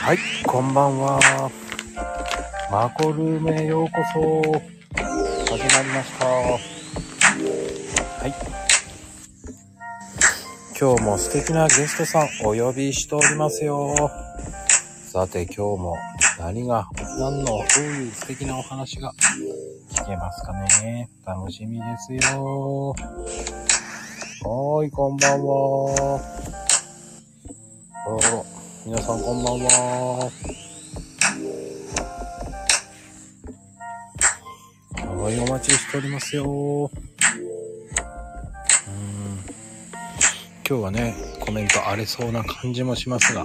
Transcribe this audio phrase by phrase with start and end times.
[0.00, 1.50] はい、こんばんは。
[2.72, 4.42] マコルームへようこそ。
[5.52, 6.26] 始まりました。
[6.26, 6.58] は
[8.26, 8.34] い。
[10.80, 13.94] 今日も素敵なゲストさんお呼びしておりますよ。
[15.12, 15.96] さて今日も
[16.38, 16.88] 何が、
[17.18, 19.12] 何の、どういう素敵なお話が
[19.92, 21.10] 聞けますかね。
[21.26, 22.20] 楽しみですよ。
[22.92, 26.20] はーい、こんばんは。
[28.06, 28.49] あらあら、
[28.86, 30.30] 皆さんこんばんは。
[34.96, 36.44] はい、お待ちしておりますよ。
[36.44, 36.90] うん。
[40.66, 43.44] 今日はね、コメント荒れそうな感じもしますが。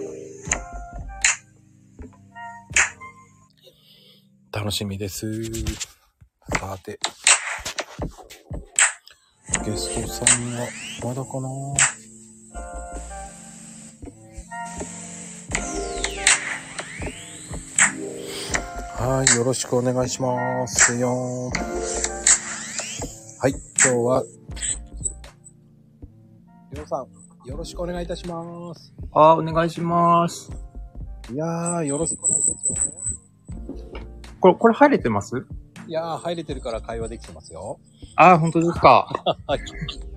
[4.53, 5.43] 楽しみです。
[6.57, 6.97] さて。
[9.65, 10.67] ゲストさんは
[11.03, 11.49] まだかな
[19.07, 21.11] はい、よろしくお願いしますよ。
[23.39, 24.23] はい、今日は、
[26.73, 27.07] りょうさん、
[27.47, 28.91] よろしくお願いいたします。
[29.11, 30.49] あ、お願いします。
[31.31, 32.93] いやー、よろしくお願いしますよ。
[34.39, 35.45] これ、これ入れてます？
[35.87, 37.79] いやー、入れてるから会話できてますよ。
[38.15, 39.07] あ、本当ですか。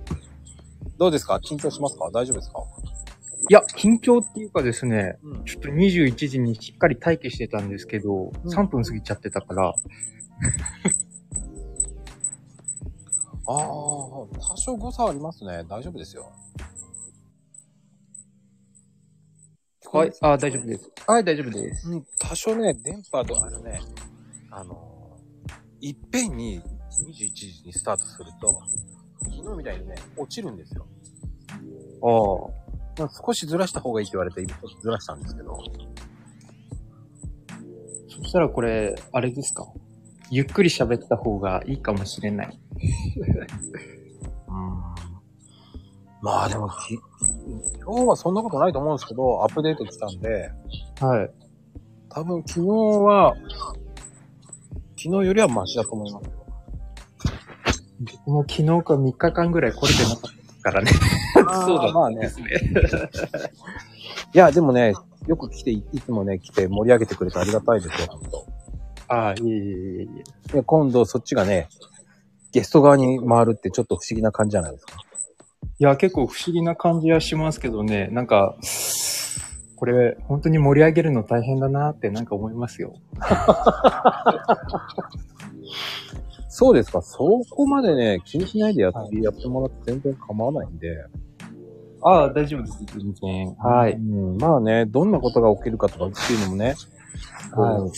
[0.97, 1.35] どうですか？
[1.45, 2.11] 緊張しますか？
[2.11, 2.65] 大丈夫ですか？
[3.51, 5.45] いや、緊張っていうかですね、うん。
[5.45, 9.75] ちょっと21時にしっかり待機してたんですけど、うん3分過ぎちゃってたから、
[13.47, 13.57] あー、
[14.39, 15.65] 多少誤差ありますね。
[15.67, 16.31] 大丈夫ですよ。
[19.91, 20.93] はい、あ、大丈夫です。
[21.07, 21.91] はい、大丈夫です。
[21.91, 23.81] うん、多少ね、電波とあのね、
[24.51, 28.61] あのー、いっぺんに21時にスタートすると、
[29.23, 30.87] 昨日みたいにね、落ちるんですよ。
[32.03, 32.68] あまあ
[33.09, 34.45] 少しずらした方がいいって言われて、
[34.81, 35.59] ずらしたんですけど。
[38.09, 39.67] そしたらこれ、あれですか？
[40.31, 42.61] ゆっくり喋った方がいいかもしれない。
[44.49, 44.55] うん。
[46.21, 46.99] まあでも、き
[47.81, 50.51] 今日はそんなことないと思うんですけど、アップデート来たんで、
[51.01, 51.31] はい。
[52.11, 53.35] 多分昨日は、
[54.97, 56.29] 昨日よりはマシだと思います
[58.27, 60.21] も昨日か3日間ぐらい来れてなかっ
[60.63, 60.91] たからね。
[61.35, 62.31] そうだまあね。
[64.35, 64.95] いや、でもね、
[65.27, 68.47] よく来て、いつもね、来て盛り上げてくれてありがたいですよ、本当
[69.09, 69.61] あ、いえいえい
[70.01, 70.09] えい
[70.51, 70.53] え。
[70.55, 71.69] で今度そっちがね、
[72.53, 74.95] ゲスト側に回るってちょっと不思議な感じじゃないですか。
[75.79, 78.57] いや、結構不思議な感じはしますけどね、なんか、
[79.77, 82.95] これ、本当に盛り上げるの大変だなってなんか思いますよ。
[86.61, 87.19] そうですか、そ
[87.51, 90.89] こまでね、気にしないでやって,、やってもらって全然構わないんで。
[92.03, 93.55] ああ、大丈夫です、全然。
[93.55, 93.93] はい。
[93.93, 96.75] うん、まあね、どんなことが起きるかとかっていうのもね、
[97.53, 97.91] はい。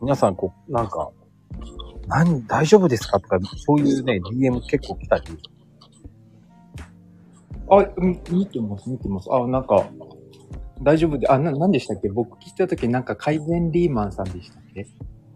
[0.00, 1.10] 皆さん、こう、なんか、
[2.08, 5.24] 何、大丈夫ですかとか、そういうね、DM 結構来たり、
[7.68, 9.28] あ、うん見てます、見てます。
[9.30, 9.86] あ、なんか、
[10.82, 12.08] 大丈夫で、あ、な、何でしたっけ？
[12.08, 14.86] 僕聞いたときなんか改善リーマンさんでしたっけ？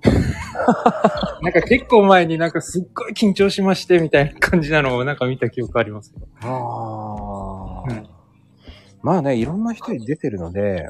[1.43, 6.21] なんか結構前になんかすっごい緊張しましてみたいな感じなのをなんか見た記憶ありますよ。
[6.43, 8.21] あうん
[9.03, 10.87] まあね、いろんな人に出てるので、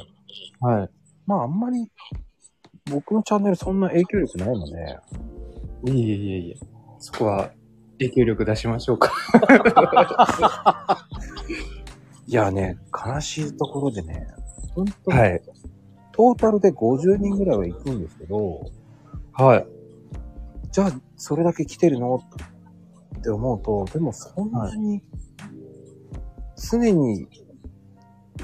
[0.61, 0.91] はい。
[1.27, 1.91] まああんまり、
[2.91, 4.99] 僕のチャンネルそんな影響力ないので、
[5.87, 6.57] いえいえいえ。
[6.99, 7.51] そこは
[7.99, 9.13] 影響力出しましょうか。
[12.27, 14.27] いやね、悲しいところでね、
[14.75, 15.43] 本当に、はい。
[16.13, 18.61] トータルで50人ぐらいは行くんですけど、
[19.41, 19.67] はい。
[20.71, 22.17] じゃあ、それだけ来てるの？
[22.17, 25.03] って思うと、でもそんなに、
[26.57, 27.27] 常に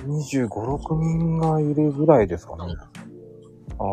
[0.07, 2.75] 25、6人がいるぐらいですかね。
[3.79, 3.87] ああ、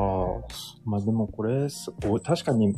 [0.85, 1.67] まあでもこれ、
[2.23, 2.73] 確かに、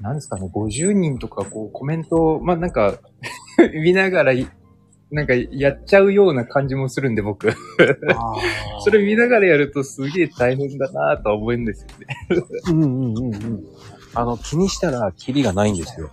[0.00, 3.00] なんですかね、50人とかこうコメントを、まあなんか、
[3.74, 4.46] 見ながらい、
[5.12, 7.52] なんかやっちゃうような感じもするんで僕。
[8.82, 12.06] それ見ながらやるとすげえ大変だなとは思うんですよね。
[12.68, 13.64] うんうんうんうん。
[14.14, 16.10] あの、気にしたらキリがないんですよ。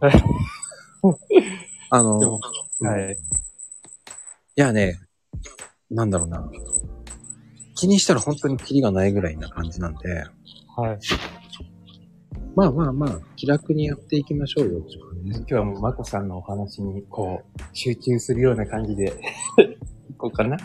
[1.90, 2.40] あの、
[2.80, 3.12] はい。
[4.56, 5.00] いやね、
[5.88, 6.50] なんだろうな。
[7.76, 10.24] 気にしたら本当にキリがないぐらいな感じなんで、
[10.76, 10.98] はい。
[12.54, 15.38] まあまあまあ、気楽にやっていきましょうよっていう感じです。
[15.40, 19.14] 今日はもうまこさんのお話にこう、集中するような感じで、
[20.10, 20.56] い こうかな？
[20.56, 20.60] い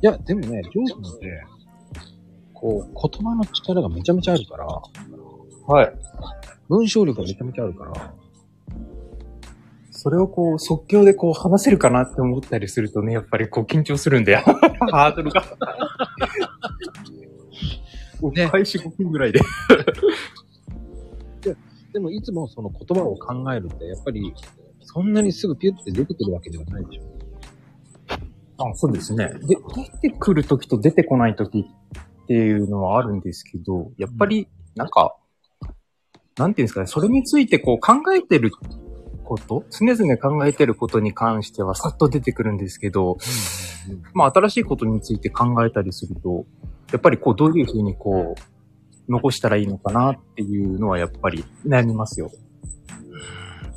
[0.00, 1.42] や、でもね、上手なんで、
[2.54, 4.66] こう、言葉の力がめちゃめちゃあるから、
[5.66, 5.94] はい。
[6.68, 8.14] 文章力がめちゃめちゃあるから、
[9.90, 14.38] そそれをこう、即興でこう話せるかなって思ったりするとね、やっぱりこう緊張するんだよ。
[14.90, 15.44] ハードルが。
[18.20, 19.40] もうね開始5分ぐらいで。
[21.98, 24.32] でもいつもその言葉を考えるって、やっぱり、
[24.82, 27.02] そんなにすぐピュッて出てくるわけではないでしょ。
[28.70, 29.26] あ、そうですね。
[29.26, 29.56] で、
[30.00, 34.46] 出てくるときと出てこないときっていうのはあるんですけど、やっぱり、
[34.76, 35.16] なんか、
[36.36, 38.52] なんていうんですかね、それについてこう考えてる
[39.24, 43.18] こと、常々考えてることに関してはさっと出てくるんですけど、
[44.14, 46.46] まあ新しいことについて考えたりすると、
[46.92, 48.57] やっぱりこうどういうふうにこう、
[49.08, 52.30] 残したらいいのかなっていうのはやっぱり悩みますよ。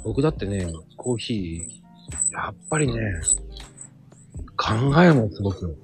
[0.03, 0.67] 僕だってね、
[0.97, 3.21] コーヒー、やっぱりね、
[4.57, 4.73] 考
[5.03, 5.77] えもすごく。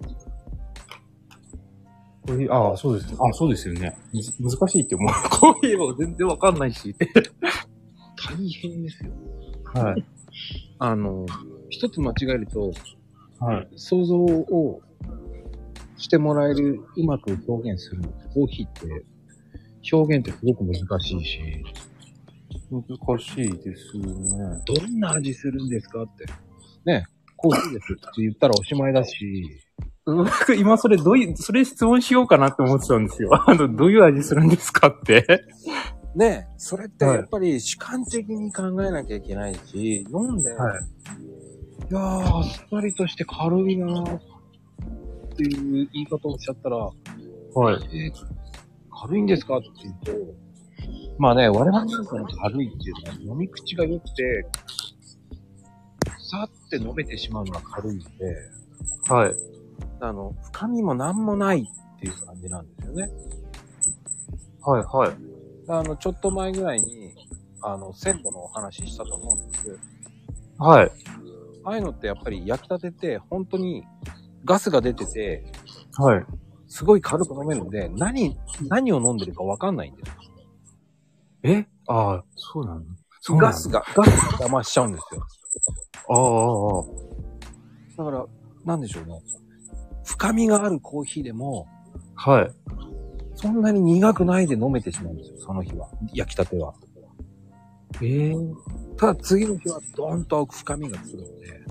[2.28, 3.16] こういうああ、そうです。
[3.20, 3.98] あそうですよね。
[4.40, 5.12] 難しいって思う。
[5.32, 6.94] コーヒーも全然わかんないし。
[8.18, 9.12] 大変ですよ。
[9.74, 10.06] はい。
[10.80, 11.26] あの、
[11.70, 12.72] 一つ間違えると、
[13.40, 13.68] はい。
[13.76, 14.82] 想像を
[15.98, 18.02] してもらえる、うまく表現する
[18.34, 19.06] コーヒーって、
[19.92, 21.40] 表現ってすごく難しいし、
[22.70, 24.04] 難しいですね。
[24.66, 26.26] どんな味するんですかって。
[26.86, 27.06] ね、
[27.36, 29.16] コーヒーですって言ったらおしまいだし、
[30.06, 33.30] 僕今それどういう、それ質問しようかなって思ってたんですよ。
[33.48, 35.46] あの、どういう味するんですかって。
[36.16, 40.84] ね、それってはいやっぱり主観的に考えなきゃいけないし、飲んで、はい。
[41.90, 44.20] いやー、あっさりとして軽いなーっ
[45.36, 46.92] ていう言い方をしちゃったら、は
[47.74, 47.90] い。
[47.94, 48.38] えー
[49.02, 49.58] 軽いんですか？
[49.58, 50.12] って言うと、
[51.20, 54.46] まあね、我々なんかの軽いっていうのは飲み口が良くて、
[56.30, 58.06] さって飲めてしまうのが軽いんで、
[59.08, 59.36] はい。
[60.00, 63.10] あの、深みもなんもないっていう感じなんですよね。
[64.62, 64.84] はい。
[64.84, 65.16] はい。
[65.70, 67.14] あの、ちょっと前ぐらいに、
[67.62, 69.80] あの、鮮度のお話ししたと思うんです。
[70.58, 70.92] はい。
[71.64, 73.84] ああいうのってやっぱり焼きたてって本当に
[74.46, 75.44] ガスが出てて、
[75.98, 76.26] はい。
[76.68, 78.38] すごい軽く飲めるんで、何、
[78.70, 80.14] 何を飲んでるかわかんないんですよ。
[81.44, 81.66] え？
[81.88, 82.82] ああ、そうなの？
[83.22, 83.48] そうなの？
[83.48, 85.22] ガスが、ガスが邪魔しちゃうんですよ。
[86.10, 86.18] ああ、
[86.78, 88.26] ああ、だから、
[88.66, 89.22] なんでしょうね。
[90.04, 91.68] 深みがあるコーヒーでも。
[92.16, 92.52] はい。
[93.36, 95.88] そんなに苦くないで飲めてしまうんですよ、その日は。
[96.14, 96.74] 焼きたては。
[98.02, 98.36] ええ
[98.98, 101.64] ただ次の日はドーンと深みが来るんで、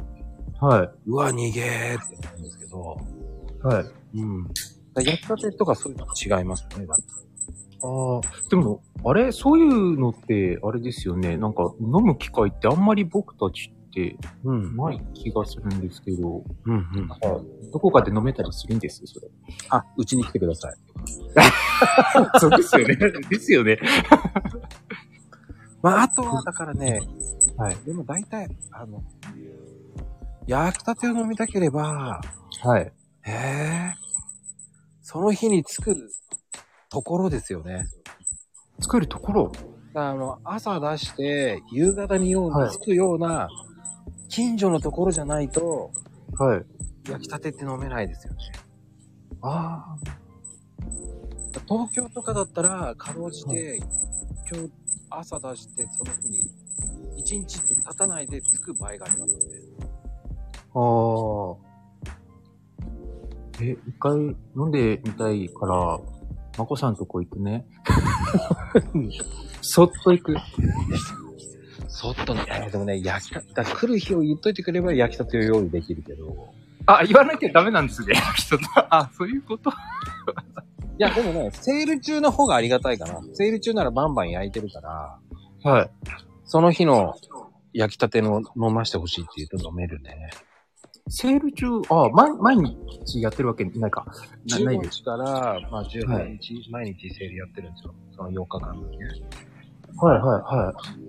[0.60, 2.96] はうわ、逃げーってなるんですけど、
[3.64, 3.66] い。
[3.66, 3.84] はい。
[4.14, 4.48] うん。
[5.02, 6.87] 焼きたてとかそういうのは違いますね。
[7.82, 11.37] ああ、でも、あれ、そういうのって、あれですよね。
[11.37, 17.08] なんか、飲む機会ってあんまり僕たちってうんない気がするんですけど、うんうん。
[17.70, 19.28] どこかで飲めたりするんですそれ。
[19.70, 20.76] あ、うちに来てください。
[22.40, 22.96] そうですよね。
[23.28, 23.78] ですよね。
[25.82, 27.00] まあ、あとは、だからね、
[27.56, 27.76] はい。
[27.84, 29.02] でも大体、あの、
[30.46, 32.20] 焼きたてを飲みたければ、
[32.62, 32.93] はい。
[33.22, 33.94] へえ、
[35.08, 36.11] その日に作る
[36.91, 37.87] ところですよね。
[38.81, 39.53] 作るところ？
[39.94, 43.49] あの、朝出して、夕方にように着くような、
[44.29, 45.93] 近所のところじゃないと、
[46.37, 46.64] はい。
[47.08, 48.41] 焼きたてって飲めないですよね。
[49.43, 49.97] あ
[51.69, 54.73] 東京とかだったら、かろうじて、今日
[55.08, 56.50] 朝出して、その日に、
[57.17, 59.47] 一日経たないで着く場合がありますので。
[60.75, 60.81] あ。
[60.81, 61.65] ああ。
[63.60, 64.36] え、一回飲
[64.67, 65.98] んでみたいから、
[66.58, 67.67] まこさんとこ行くね。
[69.63, 70.36] そっと行く。
[71.89, 76.53] そっとね、えーでもね、焼きたて、だ来る日を言っといてくれば焼きたてを用意できるけど。
[76.86, 78.15] あ、言わなきゃダメなんですね。
[78.36, 78.65] 人と。
[78.94, 79.70] あ、そういうこと？
[79.70, 79.72] い
[80.98, 83.20] や、でもね、セール中の方がありがたいかな。
[83.34, 85.19] セール中ならバンバン焼いてるから、
[85.70, 85.91] はい。
[86.44, 87.15] その日の
[87.72, 90.31] 焼きたての飲ましてほしいって言うと飲めるね。
[91.08, 94.05] セール中、あ、毎毎日やってるわけないか。
[94.48, 94.96] なない15です。
[94.98, 97.94] 日から、まあ、18日、毎日セールやってるんですよ。
[98.17, 98.98] その8日間のね。
[99.98, 101.06] はいはいはい。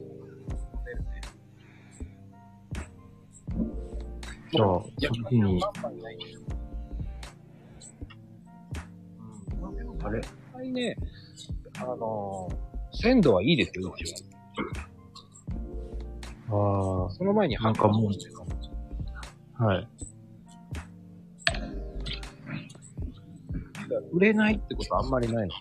[4.52, 5.64] じゃあ、その日に、
[10.04, 10.96] あれ絶対ね、
[11.80, 14.20] あのー、鮮度はいいですよ、うちは。
[16.50, 18.10] あその前になんかも
[19.60, 19.88] はい。
[24.14, 25.54] 売れないってことあんまりないの？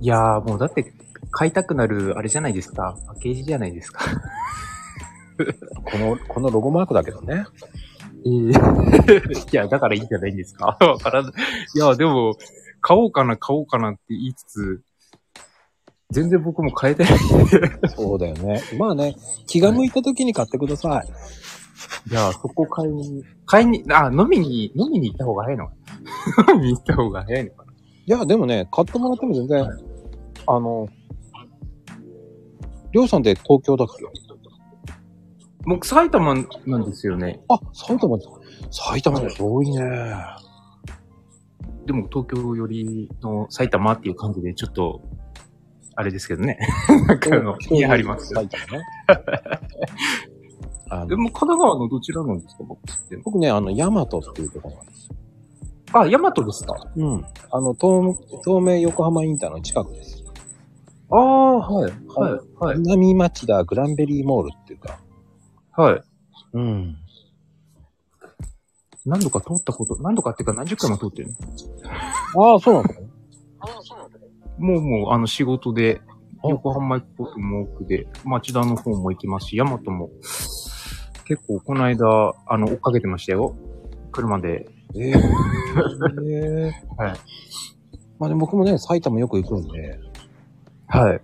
[0.00, 0.92] いやーもうだって、
[1.30, 2.96] 買いたくなる、あれじゃないですか。
[3.06, 4.04] パッケージじゃないですか。
[5.84, 7.44] この、このロゴマークだけどね。
[8.24, 8.32] ええ
[9.52, 10.76] いや、だからいいんじゃないんですか？
[10.84, 11.26] わからん。
[11.26, 11.30] い
[11.78, 12.36] や、でも、
[12.80, 14.82] 買おうかな、買おうかなって言いつつ、
[16.10, 17.18] 全然僕も変えてない。
[17.88, 18.60] そうだよね。
[18.78, 19.14] まあね、
[19.46, 21.08] 気が向いた時に買ってください。
[22.06, 25.72] じゃあ、そこ買いに、買いに、あ、飲みに、飲みに行った方が早いのか
[26.46, 29.68] な 飲みに行った方が早いのかないや、でもね、買ってもらっても全然、
[30.46, 30.88] あの、
[32.92, 34.04] りょうさんって東京だっけ
[35.64, 36.34] 僕、埼玉
[36.66, 37.40] なんですよね。
[37.48, 38.28] あ、埼玉です。
[38.70, 39.80] 埼玉で遠いね。
[41.86, 45.02] でも、東京寄りの埼玉っていう感じで、ちょっと、
[45.94, 46.58] あれですけどね。
[47.06, 48.34] なんかあの、家張ります。
[48.34, 48.84] 埼玉ね。
[50.92, 53.16] あのでも、神奈川のどちらなんですか僕って。
[53.16, 55.16] 僕ね、あの、ヤマトっていうところなんですよ。
[55.94, 57.24] あ、大和ですかうん。
[57.50, 60.22] あの、東、東名横浜インターの近くです。
[61.10, 64.98] ああ、はい、はい、はい、南町田グランベリーモールっていうか。
[65.72, 66.02] はい。
[66.52, 66.96] うん。
[69.06, 71.30] 何度か通ったこと、何度かっていうか何十回も通ってる。
[72.38, 73.08] ああ、そうなんだね。
[74.58, 76.02] もうもう、あの、仕事で、
[76.44, 80.10] あ横浜行くことも多くで、町田の方も行きますし、大和も、
[81.36, 83.54] 結構、この間、あの、追っかけてましたよ。
[84.10, 84.68] 車で。
[84.94, 85.12] え
[86.28, 87.16] えはい。
[88.18, 89.98] まあでも僕もね、埼玉よく行くんで、
[90.86, 91.20] はい。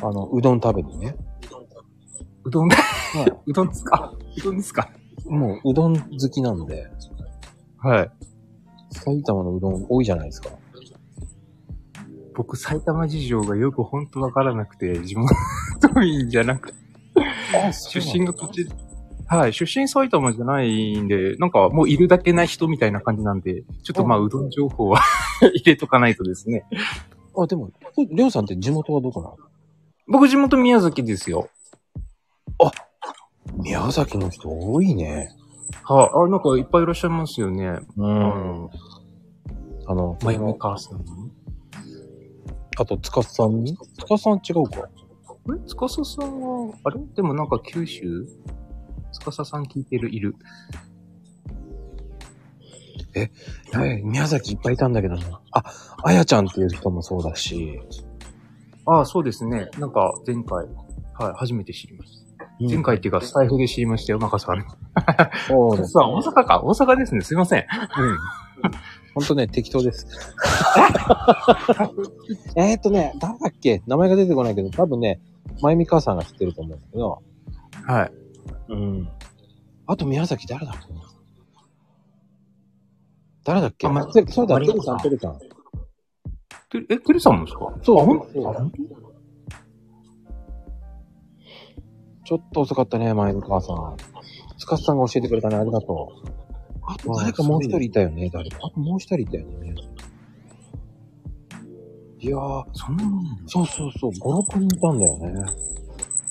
[0.00, 1.14] あの、うどん食べにね。
[2.44, 4.14] うどんだ、は うどんですか？
[4.38, 4.88] うどんですか？
[5.26, 5.28] い。
[5.30, 6.86] もう、うどん好きなんで、
[7.76, 8.10] はい。
[8.92, 10.48] 埼玉のうどん多いじゃないですか。
[12.34, 15.28] 僕、埼玉事情がよく本当わからなくて、地元
[16.00, 16.78] 民じゃなくて、
[17.68, 18.66] あ、出身がこっち、
[19.32, 25.00] はい、出身埼玉じゃないんで、なんかもういるだけな人みたいな感じなんで、ちょっとまあ、うどん情報は
[25.40, 26.66] 入れとかないとですね。
[27.38, 27.70] あ、でも、
[28.10, 29.36] りょうさんって地元はどこなの？
[30.08, 31.48] 僕、地元宮崎ですよ。
[33.54, 35.30] 宮崎の人多いね。
[35.84, 37.78] はい、あ、なんかいっぱいいらっしゃいますよね。
[37.96, 38.02] うう。
[38.04, 38.68] ん。
[39.86, 41.04] あの、まゆみ母さん。
[42.78, 43.62] あと、つかさん？
[43.62, 44.88] につかさん違うか
[45.48, 47.00] あれつかささんは、あれ？
[47.14, 48.26] でもなんか九州？
[49.12, 50.36] つかささん聞いてる、いる。
[53.14, 53.30] え、
[54.04, 55.40] 宮崎いっぱいいたんだけどな。
[55.52, 55.64] あ、
[56.04, 57.80] あやちゃんっていう人もそうだし。
[58.86, 59.68] ああ、そうですね。
[59.78, 60.66] なんか前回、
[61.18, 62.20] はい、初めて知りました。
[62.24, 62.30] うん
[62.68, 64.62] 前回っていうか、スタイフで知りましたよ、中さん。
[65.48, 65.96] そうです。
[65.98, 66.60] 大阪か。
[66.62, 67.22] 大阪ですね。
[67.22, 67.60] すいません。
[67.60, 67.66] うん。
[69.14, 70.06] ほんとね、適当です。
[72.56, 73.82] えーっとね、誰だっけ？
[73.86, 75.20] 名前が出てこないけど、多分ね、
[75.62, 77.22] まゆみ母さんが知ってると思うんだけど。
[77.86, 78.12] はい。
[78.70, 79.08] うん。
[79.86, 81.00] あと宮崎誰だっけな
[83.44, 83.86] 誰だっけ？
[83.86, 85.38] あまてそうだ、マリコさんてるさん、
[86.88, 87.74] え、クリさんもですか？
[87.82, 88.72] そうあ、ほんそうあ本
[92.24, 93.96] ちょっと遅かったね、まゆみ母さん。
[94.56, 96.28] つかさんが教えてくれたね、ありがとう。
[96.86, 98.58] あと誰かもう一人いたよね、誰か。
[98.62, 99.74] あともう一人いたよね。
[102.18, 103.04] いやー、当そんな
[103.46, 104.14] そうそうそう、5、
[104.52, 105.52] 6人いたんだよね。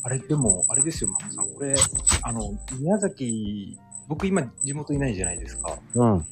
[0.04, 1.54] あれ、でも、あれですよ、マコさん。
[1.54, 1.76] これ、
[2.24, 3.78] あの、宮崎、
[4.08, 5.78] 僕今地元いないじゃないですか。
[5.96, 6.26] うん。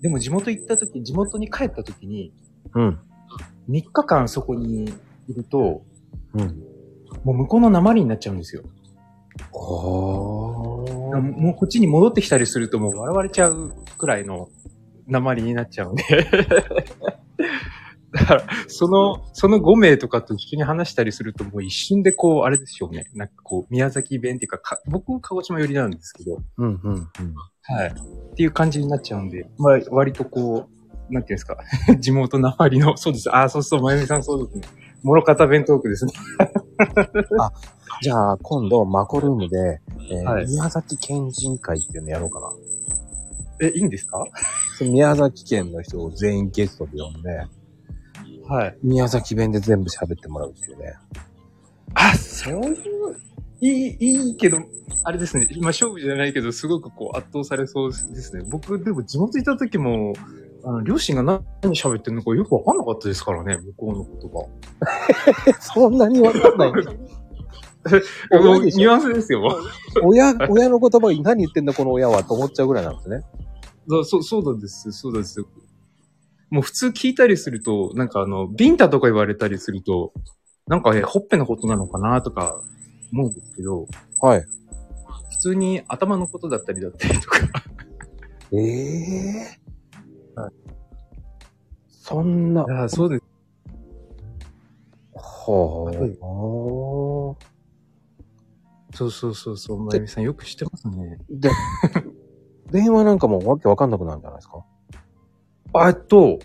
[0.00, 2.32] でも地元行った時、地元に帰った時に、
[2.74, 2.98] うん。
[3.68, 4.84] 3日間そこに
[5.28, 5.82] いると、
[6.34, 6.62] うん。
[7.24, 8.62] もう向こうの鉛になっちゃうんですよ。
[9.52, 11.20] おー。
[11.20, 14.48] もうこっちに戻ってきたりするともう笑われちゃうくらいの
[15.06, 16.04] 鉛になっちゃうんで。
[18.12, 23.06] だから、その、その5名とかと一緒に話したりするともう一瞬でこう、あれですよね。
[23.14, 27.06] なんかこう、宮崎弁っていうか、か僕も鹿児島寄りなんですけど、うん、うん、うん。
[27.62, 27.88] はい。
[28.32, 30.68] っていう感じになっちゃうんで、まあ、割とこ
[31.10, 31.56] う、なんていうんですか、
[32.00, 33.30] 地元なまりの、そうです。
[33.30, 34.64] ああ、そうそう、まゆみさんそうですね。
[35.02, 36.12] もろかた弁トークですね。
[38.02, 42.50] じゃあ、今度、マコルームで、えーはい宮崎県人会っていうのやろうかな。
[43.60, 44.24] え、いいんですか？
[44.80, 47.44] 宮崎県の人を全員ゲストで呼んで、
[48.48, 48.78] はい。
[48.82, 50.94] 宮崎弁で全部喋ってもらうっていうね。
[51.94, 53.16] あ、そういう、
[53.60, 54.58] いい、いいけど、
[55.04, 55.48] あれですね。
[55.50, 58.44] 今勝負じゃないけど、すごくこう圧倒されそうですね。
[58.48, 60.14] 僕、でも地元いた時も、
[60.64, 65.60] あの、両親が何喋ってるのかよくわかんなかったですからね、向こうの言葉。
[65.60, 66.72] そんなにわかんない。
[67.88, 69.42] ニュアンスですよ。
[70.02, 73.22] 親、親の言葉に何言ってんだこの親はと思っちゃうぐらいなんですね。
[73.88, 74.92] そう、そうそうなんです。
[74.92, 75.44] そうなんです。
[76.50, 80.12] もう普通聞いたりすると、なんかあの、ビンタとか言われたりすると、
[80.66, 82.62] なんかえ、ほっぺのことなのかなとか
[83.12, 83.86] 思うんですけど、
[84.20, 84.40] はい。
[85.30, 87.38] 普通に頭のことだったりだったりとか。
[88.52, 89.58] ええ
[90.34, 90.52] はい
[91.90, 93.22] そんな、あそうです。
[95.12, 97.48] ほはいー。
[98.94, 101.18] そうそうそうそう、まゆみさんよく知ってますね。
[101.28, 101.50] で、
[102.70, 104.64] 電話なんかもわけわかんなくなるんじゃないですか？
[105.74, 106.38] あえっと、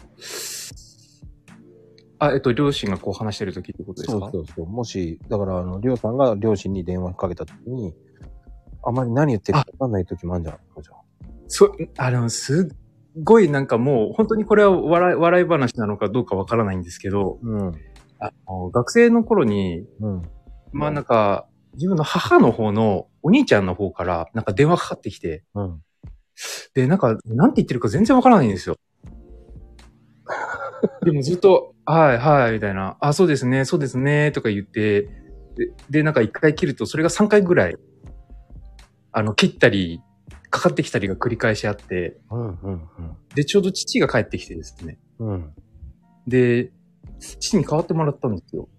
[2.20, 4.30] あ、えっと、両親がこう話してる時ってことですか？
[4.32, 4.66] そうそうそう。
[4.68, 7.94] もし、だから、あの、りょうさんが両親に電話かけた時に、
[8.84, 10.98] あまり何言ってるかわかんない時もあるんじゃないですか、じゃあ。
[11.48, 12.78] そう、あの、すっ
[13.24, 17.72] ごいなんかもう、本当にこれは笑い、笑い話なのかどうかわからないんですけど、うん。
[18.20, 20.22] あの学生の頃に、うん。
[20.72, 25.82] まあなんか、自分の母の方のお兄ちゃんの方から、なんか電話かかってきて、うん。
[26.74, 28.78] で、なんか、なんて言ってるか全然わからないんですよ。
[31.04, 35.10] でもずっと、はい、はい、みたいな、あ、そうですね、そうですね、とか言って、で、
[35.90, 37.76] でなんか一回切ると、それが3回ぐらい、
[39.12, 40.02] あの、切ったり、
[40.50, 42.48] かかってきたりが繰り返しあって、うん。
[42.48, 42.90] うん。
[43.36, 45.00] で、ちょうど父が帰ってきてですね。
[45.20, 45.30] うん。
[45.30, 45.54] うん。
[46.28, 46.72] で、
[47.20, 48.70] 父に代わってもらったんですよ。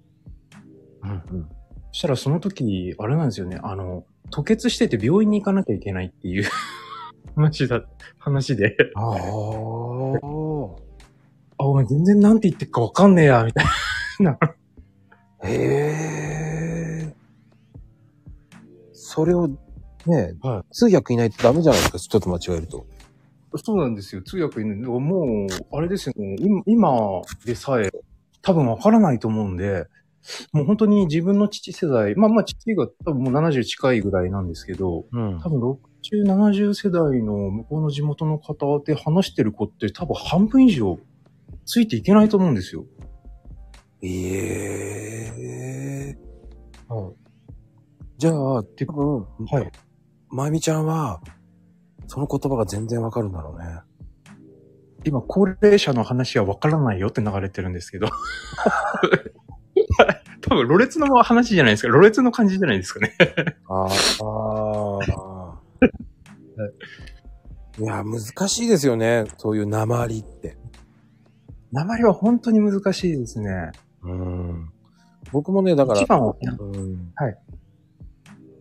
[1.03, 1.49] うん。
[1.93, 6.45] そしたらその時、あれなんですよね、あの、吐血してて病院に行かなきゃいけないっていう
[7.37, 7.85] 話だ、
[8.19, 10.94] 話で、ああ。
[11.65, 13.67] あ、お前全然なんて言ってるかわかんねえや、みたい
[14.21, 14.39] な。
[15.45, 17.15] へえ。
[18.93, 19.49] それを、
[20.07, 22.87] ね、は通訳いないとダメじゃないですか、ちょっと間違えると。
[23.57, 24.23] そうなんですよ。
[24.23, 24.77] 通訳いない。
[24.79, 26.37] もう、あれですよね。
[26.41, 27.91] 今今でさえ、
[28.43, 29.87] 多分わからないと思うんで、
[30.53, 40.99] もう本当に自分の父世代、まあまあ父が多分もう70近いぐらいなんですけど、うん多分60、70世代の向こうの地元の方で話してる子って多分半分以上
[41.67, 42.85] ついていけないと思うんですよ。
[44.03, 46.19] ええ。
[46.89, 47.15] はい。
[48.19, 49.73] じゃあ、多分、はい。
[50.29, 51.21] まゆみちゃんは、
[52.07, 53.81] その言葉が全然わかるんだろうね。
[55.05, 58.09] 今、高齢者の話はわからないよって流れてるんですけど。
[60.43, 61.89] 多分、ろれつの話じゃないですか。
[61.89, 63.17] ろれつの感じじゃないですかね。
[63.69, 63.87] あ
[65.01, 65.61] あ。
[67.79, 69.25] いや、難しいですよね。
[69.39, 70.57] そういう鉛って。
[71.75, 73.73] 鉛は本当に難しいですね。
[74.03, 74.71] うん。
[75.33, 77.13] 僕もね、だから一、番は、うん。
[77.17, 77.37] はい。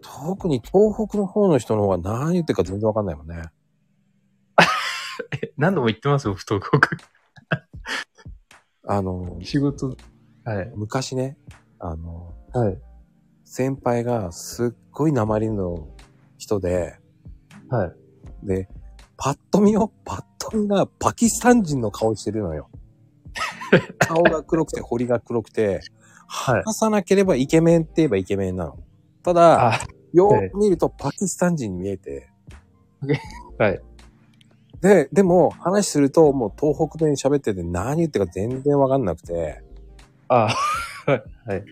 [0.02, 3.44] 特に東北の方の人の方が何言ってるか全然わかんないもんね。
[5.58, 6.88] 何度も言ってますよ、不登校。
[8.88, 9.96] あの、仕事。
[10.44, 10.72] はい。
[10.76, 11.38] 昔ね、
[11.80, 12.82] あの、はい。
[13.44, 15.88] 先輩がすっごい鉛の
[16.40, 16.98] 人で、
[17.70, 18.48] はい。
[18.48, 18.68] で、
[19.18, 22.70] パッと見よ、パッと見がパキスタン人の顔してるのよ。
[24.00, 25.82] 顔が黒くて、彫りが黒くて、
[26.28, 26.64] はい。
[26.64, 28.78] 話さなければイケメンって言えばイケメンなの。
[29.24, 29.80] ただ、あ、
[30.14, 32.30] よーく見るとパキスタン人に見えて、
[33.58, 33.82] はい。
[34.82, 39.62] で、でも話するともう東北弁喋ってて何言ってるか全然わかんなくて、
[40.28, 40.54] あ、
[41.06, 41.24] はい。
[41.46, 41.66] はい。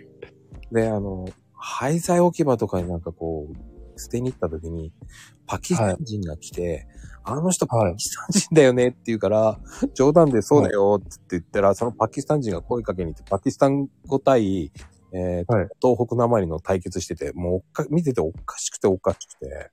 [0.72, 3.71] で、あの、廃材置き場とかになんかこう、
[4.02, 4.92] 捨てに行った時に、
[5.46, 6.88] パキスタン人が来て、
[7.24, 7.96] あの人パはい。
[7.98, 9.60] キスタン人だよねって言うから、
[9.94, 14.72] 冗談でそうだよって言ったら、そのパキスタン人が声かけに行って、パキスタン語対、
[15.14, 19.72] えーはい東北なまりの対決してて、もう見てておかしくておかしくて、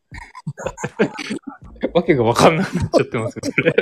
[1.94, 3.72] わけがわかんなくなっちゃってますよ、それ。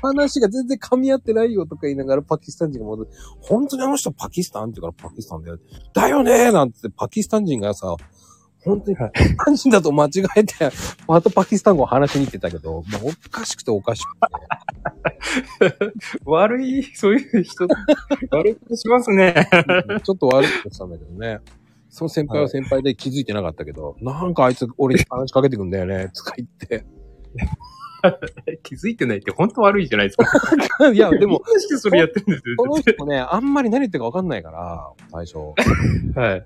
[0.00, 5.58] 話が全然噛み合ってないよとか言いながらパキスタン人が戻って、本当にあの人パキスタンって言うからパキスタンだよ。
[5.94, 7.94] だよねーなんてパキスタン人がさ、
[8.64, 10.54] 本当にパキスタン人だと間違えて、
[11.06, 12.84] またパキスタン語を話しに行ってたけど、もう
[13.26, 14.16] おかしくておかしく
[15.70, 15.92] て。
[16.24, 17.66] 悪い、そういう人、
[18.30, 19.34] 悪いことしますね。
[20.02, 21.40] ちょっと悪いことしたんだけどね。
[21.88, 26.84] その先輩は先輩で気づいてなかったけど、なんかあいつ俺に話しかけてくんだよね、とか言って。
[28.62, 30.92] 気づいてないって本当悪いじゃないですか。
[30.92, 31.42] いや、でも、
[31.78, 35.34] それやってるんですこの人ね、あんまり何言ってるか分かんないから、最初。
[35.34, 35.54] よ。
[36.14, 36.44] はい。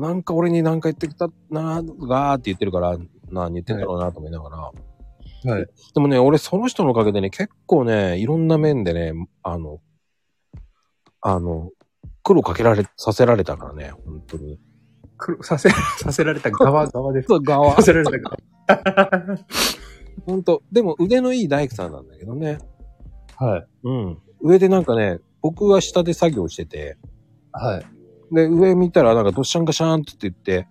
[0.00, 2.96] なんか俺に何か言ってきたなーがーって言ってるから、
[3.30, 5.52] 何言ってんだろうなと思いながら。
[5.52, 5.66] はい。
[5.94, 9.80] でもね、俺その人のおかげでね、結構ね、いろんな面でね、あの、
[11.20, 11.70] あの、
[12.22, 14.58] 苦労かけられ、させられたからね、本当に。
[15.18, 15.68] 黒させ、
[16.00, 17.28] させられた側、側です。
[17.28, 17.82] そう、側さ。
[17.82, 19.38] せられた側。
[20.26, 22.58] 本当でも腕のいい大工さんなんだけどね。
[23.36, 23.66] はい。
[23.84, 24.18] うん。
[24.40, 26.96] 上でなんかね、僕は下で作業してて、
[27.52, 27.99] はい。
[28.32, 30.66] で、上見たらなんかどっしゃんかしゃーんって言って、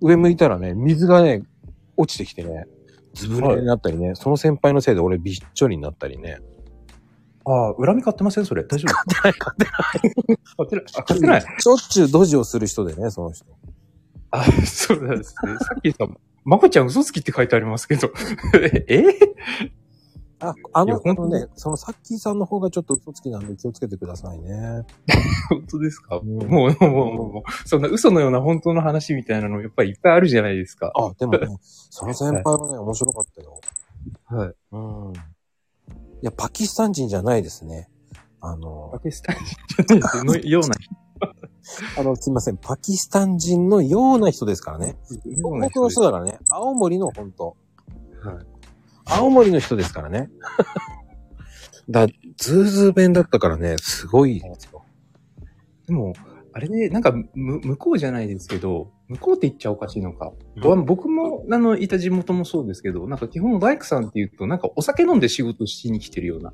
[0.00, 1.42] 上向いたらね、水がね、
[1.96, 2.66] 落ちてきてね、
[3.14, 6.40] ずぶ濡れになったりね、その先輩のせいで俺びっちょりになったりね。
[7.44, 8.44] ああ、恨み買ってません？
[8.44, 8.64] それ。
[8.64, 8.94] 大丈夫？
[8.94, 9.74] 買ってない、買ってない。
[10.56, 10.84] 買ってない。
[10.96, 11.40] あ、買ってない。
[11.40, 13.46] しょっちゅうドジをする人でね、その人。
[14.30, 15.52] あ、そうなんですね。
[15.58, 16.06] さっきさ、
[16.44, 18.10] まこちゃん嘘つきって書いてありますけど。
[18.88, 19.04] え？
[20.40, 24.84] あ、あの、本当にね、そのさっきーさんの方がちょっと嘘つきなんで気をつけてくださいね。
[25.50, 30.92] 本当ですか、うんもう、もう、もう、もう、そんな嘘のような本当の話みたいなのやっぱりいっぱいあるじゃないですか。
[30.94, 33.60] あ、でもね、その先輩はね、面白かったよ。
[34.26, 34.54] はい。
[34.72, 35.12] うん。
[35.12, 35.16] い
[36.22, 37.90] や、パキスタン人じゃないですね。
[38.40, 39.36] あのパ、キスタン
[39.84, 40.74] 人じゃないような
[41.98, 44.96] あの、すいません、パキスタン人のような人ですからね。
[45.42, 47.56] 僕の人だからね、青森の本当
[48.22, 48.49] はい
[49.04, 50.30] 青森の人ですからね。
[51.88, 54.84] だ、ズーズー弁だったからね、すごいですよ。
[55.86, 56.12] でも、
[56.52, 60.32] あれね、なんか、む、向こうじゃないですけど、向こうって言っちゃおかしいのか。
[60.56, 66.52] うん僕も、あの、いた地元もそうですけど、なんか基本バイクさんって言うと、なんかお酒飲んで仕事しに来てるような。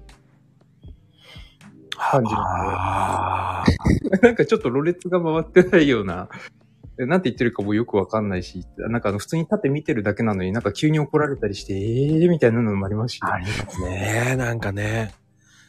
[1.99, 3.65] 感じあ
[4.23, 6.56] なんかちょっとろれつが回ってないような、え
[6.99, 14.37] なんて言ってるかもよくわかんないし、なんかあの普通に立って見てるだけなのになんか急に怒られたりして、ええー、みたいなのもありますし、ありますね。
[14.37, 15.15] なんかね。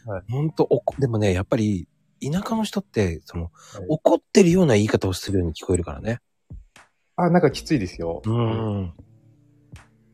[0.05, 1.89] はいほんと、でもね、やっぱり、
[2.21, 3.51] 田舎の人って、その、はい
[3.89, 6.19] 怒ってるような言い方をするように聞こえるからね。
[7.17, 8.21] あ、なんかきついですよ。
[8.25, 8.93] ん。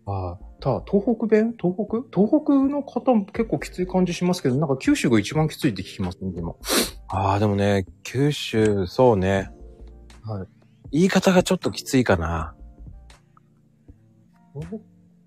[0.06, 1.54] あた、東北弁？
[1.60, 2.04] 東北？
[2.12, 6.58] 東北の方も結構きつい感じしますけど、なんか九州が一番きついって聞きますね、でも。
[7.10, 9.52] ああ、でもね、九州、そうね。
[10.24, 10.48] はい。
[10.94, 12.56] 言い方がちょっときついかな。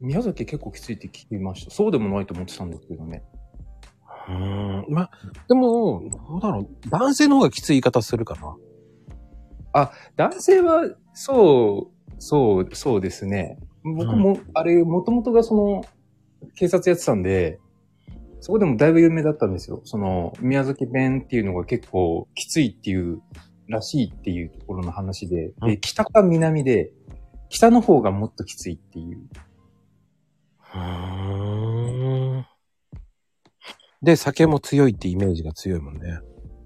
[0.00, 1.72] 宮崎結構きついって聞きました。
[1.72, 3.24] そうでもないと思ってたんですけどね。
[4.29, 4.87] うーん。
[4.88, 5.11] ま、
[5.48, 6.88] でも、どうだろう。
[6.88, 8.37] 男性の方がきつい言い方するか
[9.72, 9.90] な。
[10.14, 13.59] 男性は、そう、そう、そうですね。
[13.83, 15.85] 僕も、あれ、もともとがその、
[16.55, 17.59] 警察やってたんで、
[18.40, 19.81] そこでもだいぶ有名だったんですよ。
[19.85, 23.20] その、宮崎弁っていうのが結構きついっていう、
[23.68, 26.92] らしいっていうところの話で、うで、北か南で、
[27.48, 29.29] 北の方がもっときついっていう。
[30.74, 32.46] うーん。
[34.02, 36.20] で、酒も強いってイメージが強いもんね。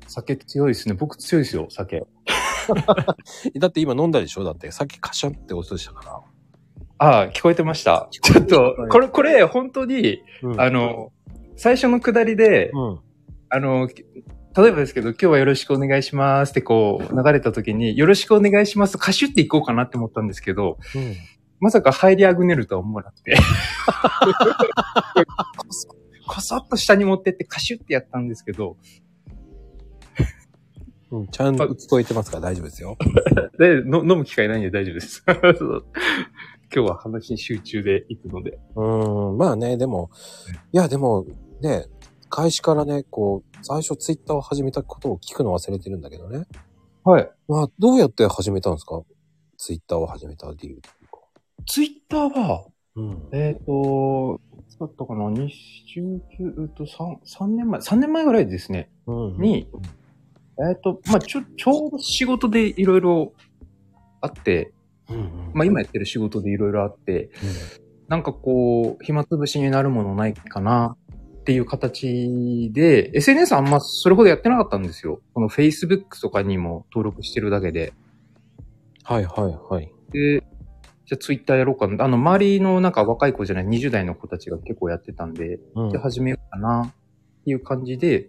[0.07, 0.95] 酒強いですね。
[0.95, 2.05] 僕強いですよ、酒。
[3.59, 4.45] だって今飲んだでしょ？
[4.45, 6.23] だって、酒カシャンって音したか
[6.99, 8.09] ああ、聞こえてました。
[8.13, 10.23] ちょっと、これ、これ、本当に、
[10.59, 11.13] あ、の、
[11.57, 13.01] 最初の下りで、うん。
[13.49, 13.89] あの、
[14.57, 21.15] 例えばですけど、今日はよろしくお願いしますってこう、流れた時に、よろしくお願いしますとカシュっていこうかなって思ったんですけど、うん。
[21.61, 23.37] まさか入りあぐねるとは思わなくて。
[23.37, 23.43] こ
[25.71, 25.89] そ
[26.27, 28.77] こそっと下に持ってってカシュってやったんですけど、
[31.11, 32.37] うん、ちゃんと聞こえてますか？
[32.39, 32.97] ら大丈夫ですよ。
[33.59, 35.25] で、の飲む機会ないんで大丈夫です。
[36.73, 38.59] 今日は話に集中で行くので。
[38.77, 40.11] うん、まあね、でも、
[40.73, 41.27] いや、でも、
[41.61, 41.87] ね、
[42.31, 46.47] 開始からね、こう、最初ツイッターを始めたことを聞くの忘れてるんだけどね。
[47.05, 47.31] はい。
[47.49, 49.03] まあ、どうやって始めたんですか？
[49.59, 51.19] ツイッターを始めた理由というか。
[51.67, 52.65] ツイッターは、
[52.97, 53.29] うん。
[53.33, 58.91] えっ、と、いつだったかな ?29 と3、3年前、3年前ぐらいですね。
[59.07, 59.69] うんに、
[60.69, 63.33] えっ、と、まあ、ちょ、ちょうど仕事でいろいろ
[64.21, 64.73] あって、
[65.09, 65.51] うんうん。
[65.53, 67.31] まあ、今やってる仕事でいろいろあって、
[68.09, 70.97] なんかこう、暇つぶしになるものないかな
[71.41, 75.21] っていう形で、SNS あんまそれほどやってなかったんですよ。
[75.33, 77.95] この Facebook とかにも登録してるだけで。
[79.05, 79.91] はいはいはい。
[80.13, 80.41] で、
[81.07, 82.05] じゃあ Twitter やろうかな。
[82.05, 88.29] あの、周りのなんか若い子じゃない20代の子たちが結構やってたんで、うんで、始めようかなっていう感じで、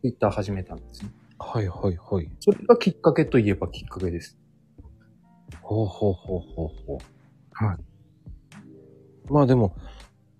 [0.00, 1.10] Twitter 始めたんですね。
[1.38, 2.30] はいはいはい。
[2.40, 4.38] それがきっかけといえばきっかけです。
[5.60, 6.98] ほうほうほうほうほう。
[7.52, 7.76] はい。
[9.28, 9.76] まあでも、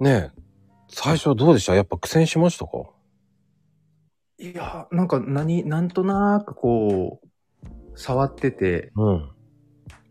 [0.01, 0.46] ねえ、
[0.89, 1.75] 最初はどうでした？
[1.75, 2.71] やっぱ苦戦しましたか？
[4.39, 7.69] いや、なんか何、なんとなくこう、
[7.99, 9.31] 触ってて、うん。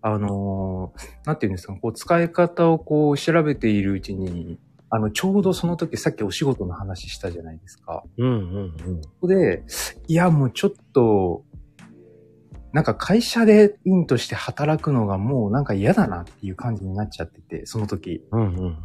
[0.01, 4.59] あのーなんていうんですか、こう、使い方をこう、調べているうちに、
[4.89, 8.03] あの、ちょうどその時さっきお仕事の話したじゃないですか。
[8.17, 9.01] うんうんうん。
[9.01, 9.63] そこで、
[10.07, 11.43] いや、もうちょっと、
[12.71, 18.23] なんか会社で員として働くのがもうなんか嫌だなっていう感じになっちゃってて、その時。
[18.31, 18.75] うんうんうん。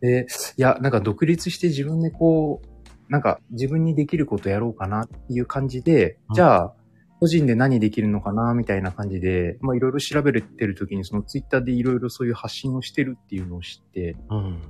[0.00, 0.26] で、
[0.56, 6.74] いや、なんか独立して自分でこう、なんか自分にできることやろうかなっていう感じで、うんじゃあ、
[7.20, 14.60] 個人で何できるのかなみたいな感じで、まあいろいろ調べてる時にそのツイッターでいろいろそういう発信をしてるっていうのを知って、うん。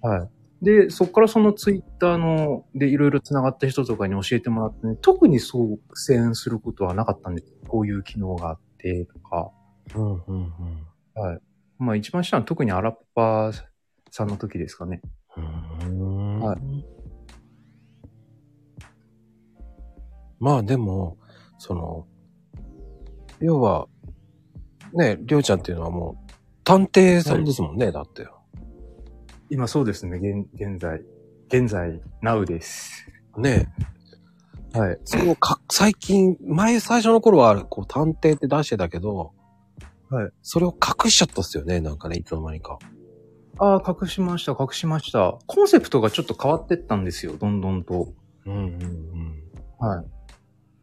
[0.00, 0.30] はい。
[0.62, 7.52] で、そこからそのツイッターの、でいろいろ繋がった人とかに教えてもらってね、特にそう苦戦することはなかったんです。
[7.68, 9.50] こういう機能があってとか。
[9.94, 10.50] うんうんうん。
[11.14, 11.38] はい。
[11.78, 13.52] まあ一番下は特にアラッパー
[14.10, 15.00] さんの時ですかね。
[15.36, 16.96] はい
[20.38, 21.16] まあでも、
[21.58, 22.06] その、
[23.40, 23.88] 要は、
[24.92, 28.26] ね、りょうちゃんっていうのはもう、探偵さんですもんね、だって。
[29.48, 31.00] 今そうですね、現現在。
[31.48, 33.06] 現在、Now です。
[33.38, 33.68] ね
[34.72, 34.98] はい。
[35.04, 39.32] それをか、最近、前最初の頃は、こう、探偵って出してたけど、
[40.10, 40.30] はい。
[40.42, 42.78] それを隠しちゃったっすよね、なんかね、いつの間にか。
[43.58, 45.38] ああ、隠しました、隠しました。
[45.46, 48.12] コンセプトがちょっと変わってったんですよ、どんどんと。
[48.44, 49.42] うんうんうん。
[49.78, 50.06] はい。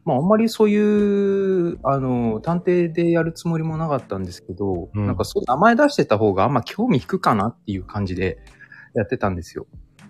[0.04, 8.38] まあ、あんまりそういう、あの、探偵でやるつもりもなかったんですけど、うんなんかそういう名前出してた方があんま興味引くかなっていう感じで
[8.94, 9.66] やってたんですよ。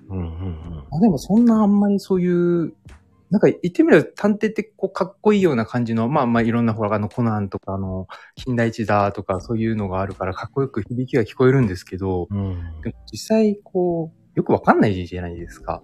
[0.09, 0.85] うんうんうん。
[0.91, 2.75] あでもそんなあんまりそういう、
[3.35, 12.81] なんか言ってみれば探偵ってこうかっこいいような感じの、まあまあいろんなほら、あのコナンとかあの、金田一だとかそういうのがあるからかっこよく響きが聞こえるんですけど、うん。
[12.83, 15.83] でも実際こう、よくわかんないじゃないですか。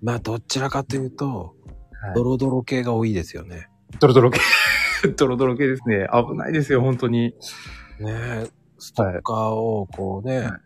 [0.00, 1.54] まあ、どちらかというと、
[2.00, 3.68] はいドロドロ系が多いですよね。
[4.00, 4.40] ドロドロ系。
[5.16, 6.08] ドロドロ系ですね。
[6.12, 7.34] 危ないですよ、本当に。
[8.00, 8.46] ねえ、
[8.78, 10.60] ストッカーをこうね、は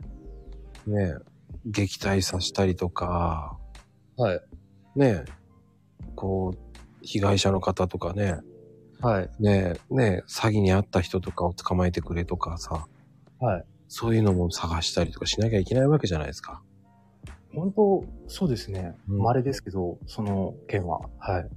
[0.87, 1.14] ねえ、
[1.66, 3.58] 撃退させたりとか、
[4.16, 4.40] はい。
[4.94, 5.38] ねえ、
[6.18, 6.59] こう、
[7.02, 8.40] 被害者の方とかね、
[9.00, 9.31] はい。
[9.38, 12.88] ねえ、ねえ、詐欺に遭った人とかを捕まえてくれとかさ、
[13.38, 13.64] はい。
[13.87, 16.61] そういうのも探したりとかしなきゃいけないわけじゃないですか。
[17.54, 18.96] 本当、そうですね。
[19.09, 21.02] うん稀ですけど、その件は。
[21.20, 21.48] はい。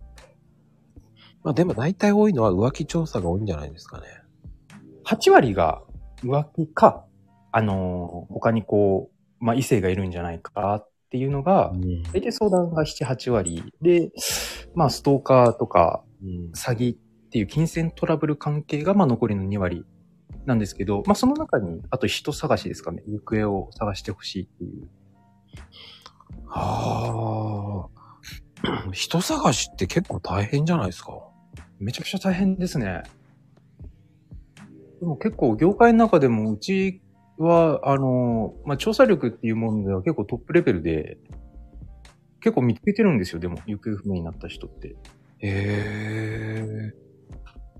[1.43, 4.06] まあでも大体多いのは浮気調査が多いんじゃないですかね。
[5.06, 5.82] 8割が
[6.24, 7.06] 浮気か、
[7.52, 9.10] あのー他にこ
[9.41, 12.04] う、まあ、異性がいるんじゃないかっていうのが、ん。
[12.13, 14.12] 大体相談が7、8割で、
[14.74, 16.52] まあ、ストーカーとかうん。
[16.54, 16.97] 詐欺っ
[17.32, 19.86] ていう金銭トラブル関係が、まあ、残りの2割
[20.45, 23.04] なんですけど、まあ、その中に、あと人探しですかね。
[23.08, 24.89] 行方を探してほしいっていう。
[26.47, 27.89] は
[28.63, 28.91] あ。
[28.93, 31.12] 人探しって結構大変じゃないですか。
[31.80, 33.04] めちゃくちゃ大変ですね。
[35.00, 37.02] でも結構業界の中でもうち
[37.41, 41.17] は、あの、まあ、調査力っていうものでは結構トップレベルで、
[42.41, 44.89] 結構見つけてるんですよ、でも、行方不明になった人って。
[44.89, 44.93] へ
[45.41, 46.93] え。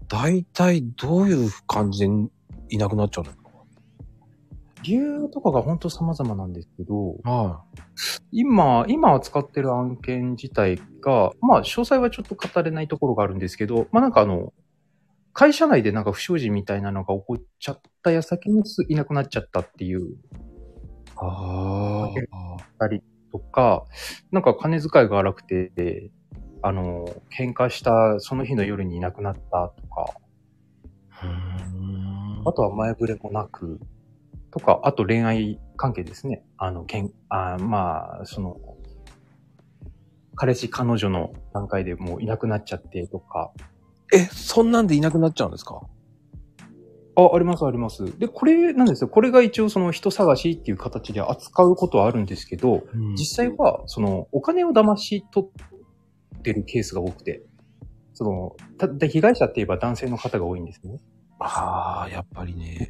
[0.08, 2.13] 大体どういう感じで
[2.69, 3.41] いなくなっちゃうんですか
[4.84, 7.63] 理由とかが本当様々なんですけど、は
[8.32, 14.54] 今、今扱ってる案件自体が、まあ、詳細はちょっと語れないところがあるんですけど、まあなんかあの、
[15.34, 20.17] 会社内でなんか不祥事みたいなのが起こっちゃった矢先にすいなくなっちゃったっていう。
[22.20, 22.28] い。
[22.32, 23.86] あたりとか、
[24.32, 26.12] なんか金遣いが荒くて、
[26.62, 27.06] あの、
[27.38, 30.13] 喧嘩したその日の夜にいなくなったとか、
[32.46, 33.80] あとは前触れもなく、
[34.52, 36.44] とか、あと恋愛関係ですね。
[36.58, 38.58] あの、けん、あまあ、その、
[40.36, 43.52] 彼氏彼女の段階でもういなくなっちゃってとか、
[44.12, 45.82] え、そんなんでいなくなっちゃうんですか？
[47.15, 48.17] あ、ありますあります。
[48.17, 49.10] で、これなんですよ。
[49.10, 52.84] これが一応その人探しっていう形で扱うことはあるんですけど、
[53.17, 57.43] 実際は、その、お金を騙し取ってるケースが多くて、
[58.13, 61.00] その、た、で被害者って言えば男性の方が多いんですね。
[61.39, 62.88] ああ、やっぱりね。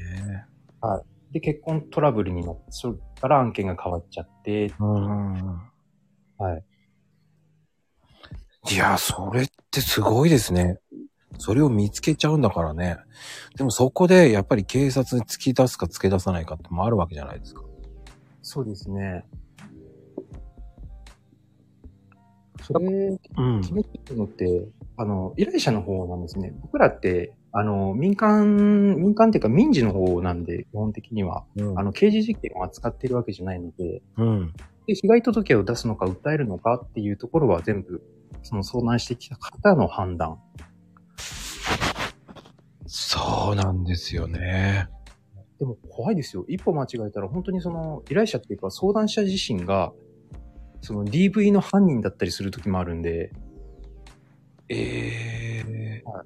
[1.31, 5.33] で、結婚トラブルになって、それから案件が変わっちゃって、うん。
[6.37, 6.63] はい。
[8.71, 10.77] いや、それってすごいですね。
[11.37, 12.97] それを見つけちゃうんだからね。
[13.55, 17.63] でもそこでやっぱり警察に突き出すか突き出さないかってもあるわけじゃないですか。
[18.41, 19.25] そうですね。
[22.63, 22.87] それ、
[23.37, 24.67] うん決めてるのって、
[24.97, 26.53] あの、依頼者の方なんですね。
[26.61, 34.53] 僕らって、あの、民間、民間っていうか民事の方なんで、基本的には、うんあの、刑事事件を扱っているわけじゃないので、うん。
[34.87, 38.01] で、被害届を出すのか訴えるのかっていうところは全部、
[38.43, 40.39] その相談してきた方の判断。
[42.93, 44.89] そうなんですよね。
[45.59, 46.43] でも怖いですよ。
[46.49, 49.93] 一歩間違えたら本当にその依頼者っていうか相談者自身が、
[50.81, 53.31] その DV の犯人だったりする時もあるんで、
[54.67, 56.25] ええはい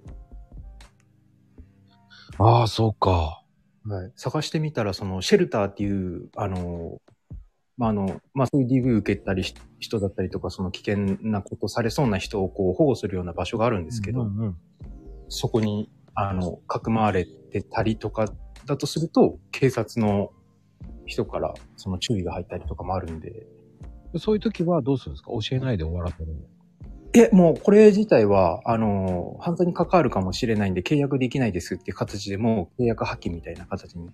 [2.38, 3.44] ああ、そうか。
[3.88, 7.00] はい、探してみたら、そのシェルターっていう、あの、
[7.78, 14.58] まあ、あの、まあ、そういう DV 受けたりし人だったりとか、その危険なことされそうな人をこう保護するような場所があるんですけど、うんうん
[15.28, 18.32] そこに、あの、かくまわれてたりとか
[18.66, 20.32] だとすると、警察の
[21.06, 23.46] 人からその注意が入ったりとかもあるんで、
[24.18, 25.32] そういう時はどうするんですか？
[25.32, 26.40] 教えないで終わらせるの？
[27.14, 34.10] え、もうこれ自体は、あの、犯罪に関わるかもしれないんで契約できないですっていう形でもう契約破棄みたいな形に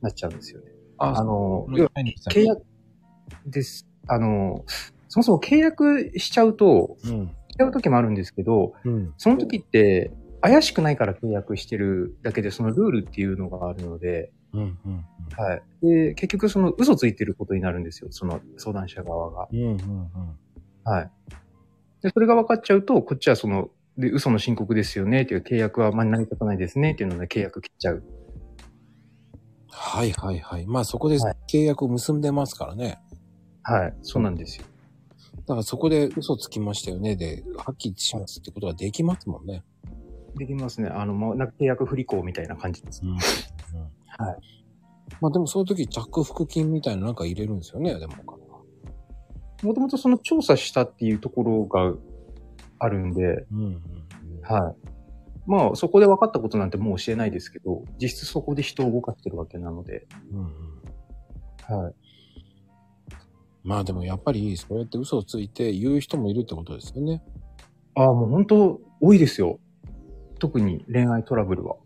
[0.00, 0.66] なっちゃうんですよね。
[0.98, 1.90] あの、要は
[2.30, 2.62] 契約
[3.46, 3.88] です。
[4.06, 4.64] あの、
[5.08, 7.28] そもそも契約しちゃうと、うん。
[7.50, 9.14] しちゃう時もあるんですけど、うん。
[9.16, 14.78] その時って怪しくないから契約してるだけで、そのルールっていうのがあるので、うん。
[14.84, 15.04] うん。
[15.36, 15.62] はい。
[15.82, 19.48] で、結局その嘘ついてることになるんですよ、その相談者側が。
[19.52, 19.60] うん。
[19.60, 19.78] うん。
[20.84, 21.10] はい。
[22.02, 28.02] で、それが分かっちゃうと、こっちはその、で、嘘の申告ですよね、っていう契約は、まあ、成り立たないですね、っていうので契約切っちゃう。
[29.70, 30.66] はいはいはい。
[30.66, 32.98] まあそこではい契約を結んでますからね。
[33.62, 33.94] はい。
[34.02, 34.64] そうなんですよ。
[35.48, 37.16] からそこで嘘つきましたよね。
[37.16, 39.64] で、はっきりしますってことができますもんね。
[40.38, 40.88] できますね。
[40.88, 43.02] あの、まあ、なんか契約不履行みたいな感じです。
[43.04, 43.14] うん。
[43.14, 43.22] はい。
[45.20, 48.14] まあでもそういう時着服金みたいななんか入れるんですよね、でも。
[49.62, 51.94] もともとその調査したっていうところが
[52.78, 53.82] あるんで、うんうん。
[54.42, 54.76] はい。
[55.46, 60.42] まあ、そこで分かったことなんてもう教えないですけど、実質そこで人を動かしてるわけなので、うんう
[61.74, 61.82] ん。
[61.82, 61.94] はい。
[63.64, 67.22] まあでもやっぱりそうやって嘘をついて言う人もいるってことですよね。
[67.94, 69.58] ああ、もう本当多いですよ。
[70.38, 71.76] 特に恋愛トラブルは？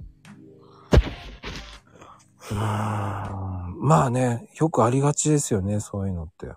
[3.79, 6.49] まあね、よくありがちですよね、そういうのって。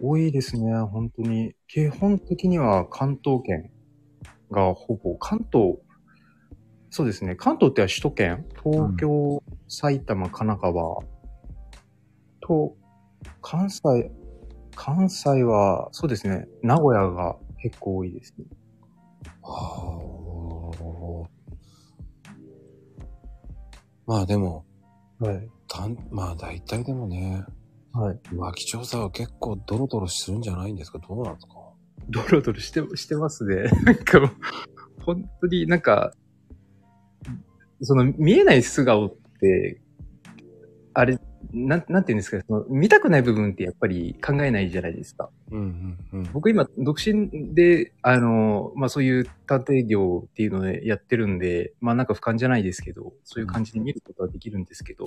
[0.00, 1.54] 多いですね、本当に。
[1.68, 3.70] 基本的には関東圏
[4.50, 5.78] がほぼ、関東、
[6.90, 11.02] そうですね、関東っては首都圏、東京、埼玉、神奈川
[12.40, 12.76] と、
[13.40, 13.82] 関西、
[14.74, 18.44] 関西は、そうですね、名古屋が結構多いですね。
[19.42, 20.15] は
[21.06, 22.30] あ。
[24.06, 24.64] まあでも、
[25.18, 25.48] はい。
[25.68, 27.44] たんまあ大体でもね、
[27.92, 28.20] はい。
[28.30, 30.98] 浮気調査は結構ドロドロするんじゃないんですか？
[30.98, 31.54] どうなんですか？
[32.08, 33.64] ドロドロして、してますね。
[33.84, 34.30] なんかもう、
[35.02, 36.12] 本当になんか、
[37.82, 39.80] その見えない素顔って、
[40.94, 41.18] あれ、
[41.56, 45.30] なん、なんていうんですか、その見たくない部分ってやっぱり考えないじゃないですか。
[45.50, 46.32] うんうんうん。
[46.34, 55.06] 僕今、独身で、あの、まあそういう探偵業っていうのでやってるんで、まあなんか俯瞰じゃないですけど、そういう感じで見ることはできるんですけど、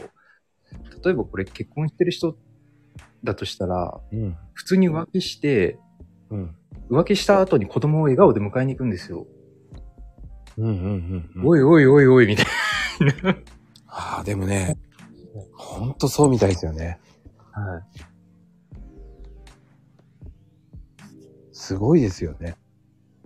[1.04, 2.36] 例えばこれ結婚してる人
[3.24, 4.36] だとしたら、うん。
[4.54, 5.78] 普通に浮気して、
[6.32, 6.56] うん。
[6.90, 9.28] 浮気した後に子供を笑顔で迎えに行くんですよ。
[10.58, 11.48] うんうんうんうん。
[11.48, 12.46] おいおいおいおい、みたい
[13.24, 13.36] な。
[13.88, 14.78] ああ、でもね、
[15.60, 17.02] ほんとそうみたいですよね。
[17.52, 17.84] はい。
[21.52, 22.56] すごいですよね。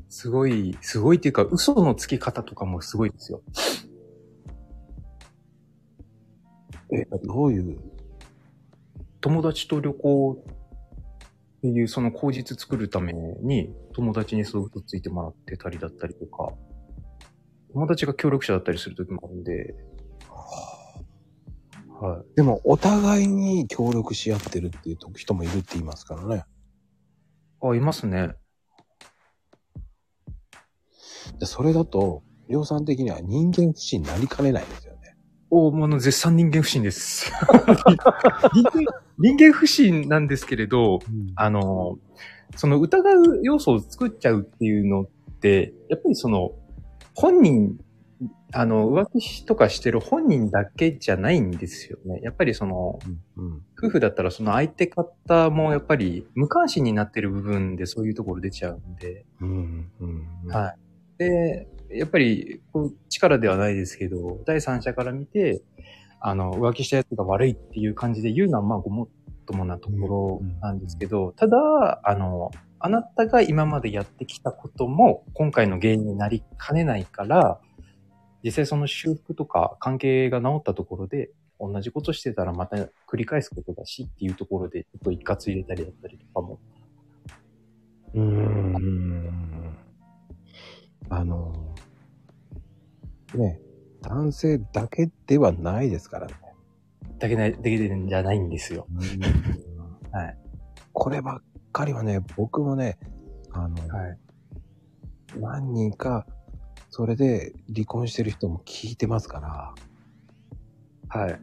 [0.10, 3.44] すごい、すごいっていうか、嘘のつき方とかもすごいですよ。
[6.92, 7.80] え、どういう、
[9.22, 16.52] 友達と旅行っていうその口実作るために友達にそういう嘘ついてもらってたりだったりとか、
[17.74, 19.76] 友達が協力者だったりする時もあるんで、
[22.04, 22.36] はい。
[22.36, 26.44] でもお互いに協力し合ってるっていう人もいるって言いますからね。
[27.62, 28.34] あ、いますね。
[31.40, 35.16] でそれだと、量産的には人間不信になりかねないですよね。
[35.50, 37.32] おもうあの、絶賛人間不信です。
[38.54, 38.86] 人間、
[39.18, 41.00] 人間不信なんですけれど、
[41.38, 42.00] あの、
[42.58, 45.06] その疑う要素を作っちゃうっていうのっ
[45.40, 46.52] て、やっぱりその、
[47.16, 47.80] 本人、
[48.54, 52.22] あの、浮気とかしてる本人だけじゃないんですよね。
[52.22, 53.00] やっぱりその、
[53.38, 53.46] うん。
[53.46, 53.62] うん。
[53.78, 59.92] 夫婦だったらその相手方もやっぱり無関心になってる部分でそういうところ出ちゃうんで、うん。
[60.00, 60.52] うん。
[60.52, 60.76] はい。
[61.18, 65.62] で、やっぱり、こう、力ではないですけど、第三者から見て、
[66.20, 69.08] あの、浮気したやつが悪いっていう感じで言うのは、まあ、ごもっ
[69.46, 71.58] ともなところなんですけど、ただ、
[72.04, 77.60] あの、あなたが今までやってきたことも、今回の原因になりかねないから、
[78.44, 82.78] 実際その修復とか関係が治ったところで、同じことしてたらまた
[83.08, 86.60] 繰り返すことだしっていうところで、ちょっと一括入れたりだったりとかも。
[88.14, 89.78] うーん。
[91.10, 91.76] あの、
[93.36, 93.60] ね、
[94.02, 96.34] 男性だけではないですからね。
[97.20, 98.88] だけない、できてるんじゃないんですよ。
[100.12, 100.38] はい。
[100.92, 102.98] こればっかりはね、僕もね、
[103.52, 104.18] あの、はい。
[105.40, 106.26] 何人か、
[106.96, 109.74] それで離婚してる人も聞いてますから、
[111.22, 111.40] はい。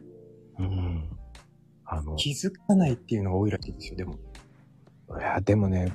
[0.59, 1.09] うん。
[1.83, 4.17] あの、い気づかないっていうのが多いらしいですよ、でも。
[5.19, 5.91] や、でもね、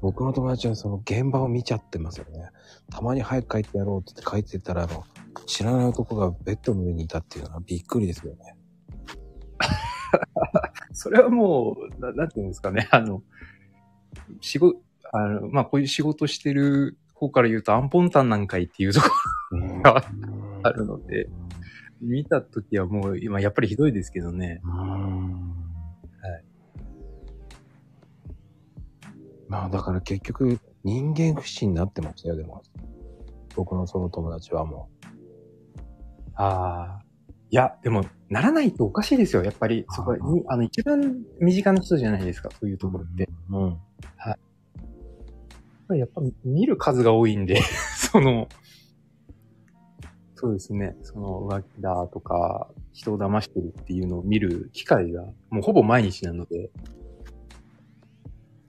[0.00, 2.48] 僕の友達はその現場を見ちゃってますよね。
[2.90, 5.04] たまに早く帰ってやろうって書いてたら、あの、
[5.44, 8.56] 知らない男がベッドの上にいたっていうのはびっくりですよね。
[10.94, 13.22] それはもう、ななんていうんですかね、あの、
[14.40, 14.80] 仕事、
[15.12, 19.08] あの、まあ、こういう仕事してる方から言うと、アンポンタンなんかいっていうとこ
[19.52, 20.02] うんが
[20.62, 21.28] あるので、
[22.00, 24.62] 見たときはもう、今やっぱりひどいですけどね。
[24.64, 24.72] うん。
[24.72, 26.44] はい。
[29.48, 32.62] まあだから結局人間不信になってましたよ、でも。
[33.54, 34.88] 僕のその友達はも
[36.34, 37.04] ああ。
[37.50, 39.84] いや、でも、ならないとおかしいですよ、やっぱり。
[39.90, 42.78] そこに、あの、一番身近な人じゃないですか、そういうう。
[42.78, 43.28] ところって。
[43.50, 43.78] うん。
[45.96, 47.60] やっぱ見る数が多いんで、
[48.10, 48.48] その、
[50.34, 56.70] そうですね、その浮気だとか、人を騙してるっていうのを見る機会が、もうほぼ毎日なので、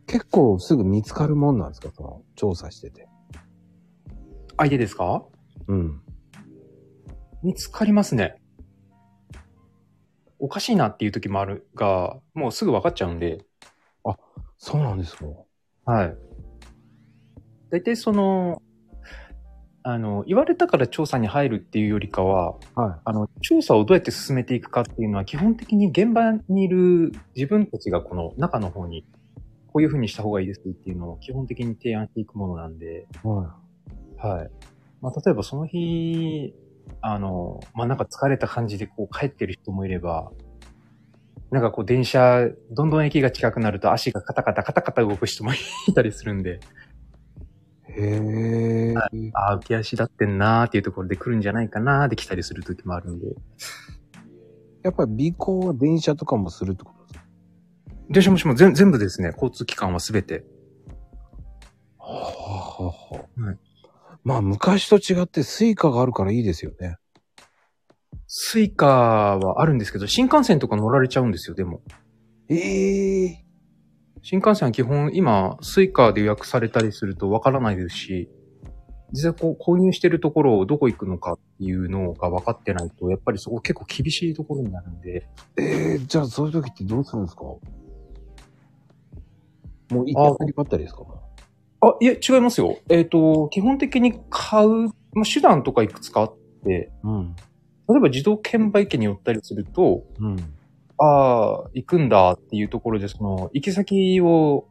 [0.07, 1.89] 結構すぐ見つかるもんなんですか？
[1.95, 3.07] その、調査してて。
[4.57, 5.25] 相手ですか？
[5.67, 6.01] うん。
[7.41, 8.41] 見つかりますね。
[10.37, 13.45] おかしいなっていう時もあるが、もうすぐ分かっちゃうんで、
[14.57, 15.25] そうなんですか
[15.85, 16.17] はい。
[17.71, 18.61] 大体その、
[19.83, 29.05] あの、言われたから調査に入るっていうよりかは、はあの、調査をどうやって進めていくかっていうのは、基本的に現場にいる自分たちがこの中の方に、
[29.67, 33.27] こういう風にした方がいいですっていうのを基本的に提案していくものなんで、い。
[33.27, 33.55] は
[34.17, 34.51] はい。
[35.01, 36.53] まあ、例えばその日、
[37.01, 40.31] あの、まあ、なんか疲れた感じでこう帰ってる人もいれば、
[41.51, 46.59] なんかこう電車、どんどん駅が近くなると足がカタカタカタカタ動く人もいたりするんで、い。
[47.97, 48.95] へえ。
[49.33, 53.27] ああ、浮き足立ってんなーっていうところで来るんじゃないかなーで来たりする時もあるんで。
[54.83, 57.25] やっぱり尾行は電車とかもするってことですか？
[58.09, 60.45] 電車もしも全全部ですね、交通機関はすべて。
[61.97, 62.23] はあ、は
[62.79, 63.57] あはあはい
[64.23, 66.97] まあ昔と違って Suicaがあるからいいですよね。
[68.27, 68.87] Suica
[69.37, 71.81] はあるんですけど、新幹線とか乗られちゃうんですよ、でも。
[72.49, 73.45] ええ
[74.23, 78.29] 新幹線は基本今、 Suicaで予約されたりするとわからないですし、
[79.11, 87.43] 実際こう購入してるところをどこ行くのかっていうのが分かってないと、やっぱりそこ結構厳しいところになるんで、ええじゃあそういう時ってどうするんですか？
[87.43, 87.61] も
[90.03, 91.03] う行ったりばったりですか？
[91.81, 92.77] あ、いえ、違いますよ。
[92.89, 97.35] えっ、と、基本的に買う、まあ、手段とかいくつかあって、うん。
[97.89, 100.37] 例えば自動券売機に寄ったりすると、うん。
[101.03, 104.67] ああ、行くんだっていうところで、その、行き先を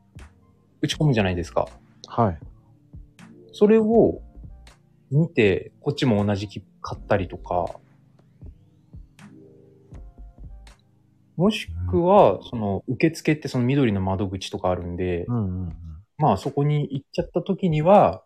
[0.81, 1.69] 打ち込むじゃないですか。
[2.07, 2.39] はい。
[3.53, 4.23] それを
[5.11, 7.81] 見て、こっちも同じ切符買ったりとか、
[11.37, 15.73] もしくは、その、受付ってその緑の窓口とかあるんで、うんうんうん。
[16.19, 18.23] まあそこに行っちゃった時には、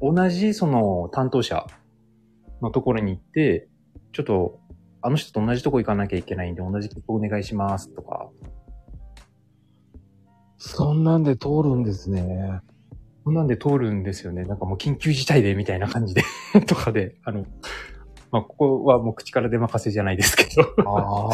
[0.00, 1.66] 同じその担当者
[2.62, 3.68] のところに行って、
[4.12, 4.60] ちょっと、
[5.06, 8.30] あの人と同じとこ行かなきゃいけないんで、同じ切符お願いしますとか、
[10.56, 12.62] そんなんで通るんですね。
[13.22, 14.44] こんなんで通るんですよね。
[14.44, 16.22] なんかもう緊急事態でみたいな感じで、
[16.66, 17.44] とかで、あの、
[18.30, 20.74] まあここはもう口から出任せじゃないですけど。
[20.86, 21.30] ああ。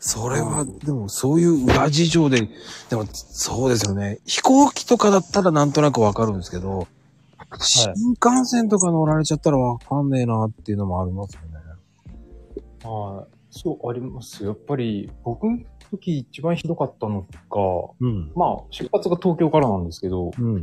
[0.00, 2.48] それは、でもそういう裏事情で、
[2.88, 4.20] でもそうですよね。
[4.24, 6.88] 飛行機とかだったらなんとなくわかるんですけど、
[7.60, 11.57] 新幹線とか乗られちゃったらわかんねえなっていうのもありますよね。
[12.84, 13.34] はい。
[13.50, 14.44] そう、あります。
[14.44, 15.58] やっぱり、僕の
[15.90, 17.26] 時一番ひどかったのが、
[18.00, 18.32] うん。
[18.36, 20.62] まあ、出発が東京からなんですけど、うん。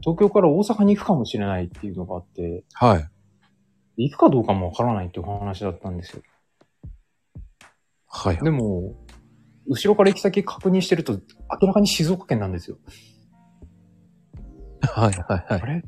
[0.00, 3.08] 東京から大阪に行くかもしれないっていうのがあって、はい。
[4.08, 6.22] 行くかどうかもわからないっていう話だったんですよ。
[8.06, 8.38] はい。
[8.38, 8.94] でも、
[9.68, 11.12] 後ろから行き先確認してると、
[11.60, 12.78] 明らかに静岡県なんですよ。
[14.80, 15.60] はい、はい、はい。
[15.60, 15.82] あれ？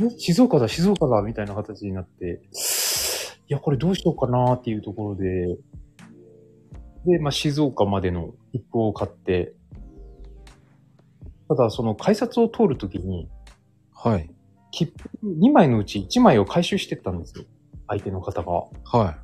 [0.00, 2.48] え静岡だ、静岡だ、みたいな形になって、い
[3.48, 5.56] や、これどうしようかなっていうところで、
[7.06, 9.54] で、まあ、静岡までの切符を買って、
[11.48, 13.28] ただ、その改札を通るときに、
[13.94, 14.30] はい。
[14.70, 17.44] 切符2枚のうち1枚を回収してったんですよ。
[17.86, 18.52] 相手の方が。
[18.84, 19.16] は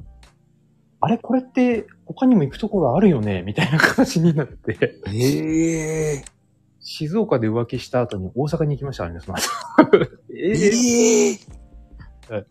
[1.01, 3.43] あれこれって他にも行くところあるよね？
[3.43, 5.23] みたいな形になって、い。
[5.23, 6.25] ええ
[6.81, 9.45] 静岡で浮気した後に大阪に行きましたね、その後。
[10.31, 11.39] えええ
[12.31, 12.47] えはい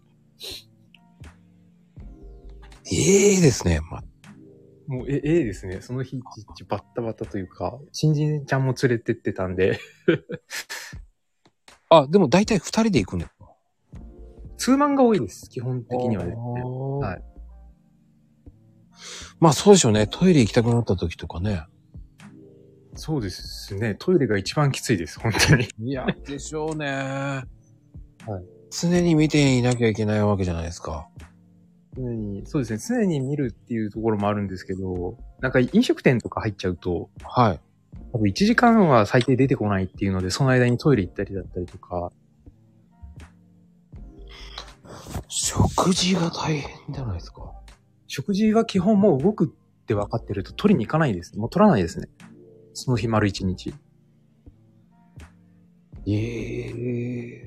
[2.93, 3.79] ええですね。
[3.89, 4.01] ま、
[4.87, 5.81] もう、え、ええですね。
[5.81, 6.21] その日、
[6.67, 9.79] バッタバタというか、新人ちゃんも連れてってたんで、
[11.89, 13.55] あ、でも大体二人で行くんですか
[14.57, 16.33] ツーマンが多いです、基本的にはね。
[16.35, 17.23] ははい。
[19.39, 20.07] まあそうでしょうね。
[20.07, 21.63] トイレ行きたくなった時とかね。
[22.95, 23.95] そうですね。
[23.97, 25.67] トイレが一番きついです、本当に。
[25.79, 26.85] いや、でしょうね。
[26.87, 27.45] はい。
[28.69, 31.07] 常に見ていなきゃいけないわけじゃないですか。
[31.95, 33.01] 常に、そうですね。
[33.01, 37.59] 常に見るっていうところもあるんですけど、なんか飲食店とか入っちゃうと、はい。
[38.11, 42.11] 多分1時間は最低出てこないっていうので、その間にトイレ行ったりだったりとか、
[45.27, 47.51] 食事が大変じゃないですか。
[48.07, 51.37] 食事は基本もう動くって分かってると取りに行かないです。
[51.37, 52.07] もう取らないですね。
[52.73, 53.73] その日丸一日。
[56.05, 57.42] ええ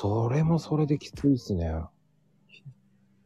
[0.00, 1.74] それもそれできついですね。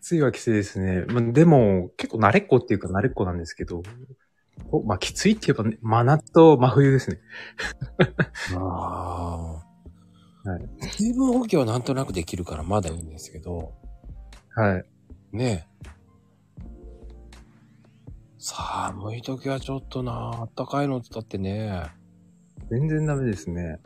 [0.00, 1.04] ついはきついですね。
[1.06, 3.84] まあ、でも、結構慣れっこっていうか慣れっこなんですけど、
[4.72, 7.20] おまあ、きついって言えばね、真夏と真冬ですね。
[8.56, 9.62] あ
[10.44, 10.50] あ。
[10.50, 10.68] はい。
[10.80, 13.72] 水分補給はなんとなくできるからまだいいんですけど、
[14.56, 14.84] はい。
[15.30, 15.88] ねえ。
[18.38, 21.84] 寒い時はちょっとな、あったかいのってだってね。
[22.68, 23.78] 全然ダメですね。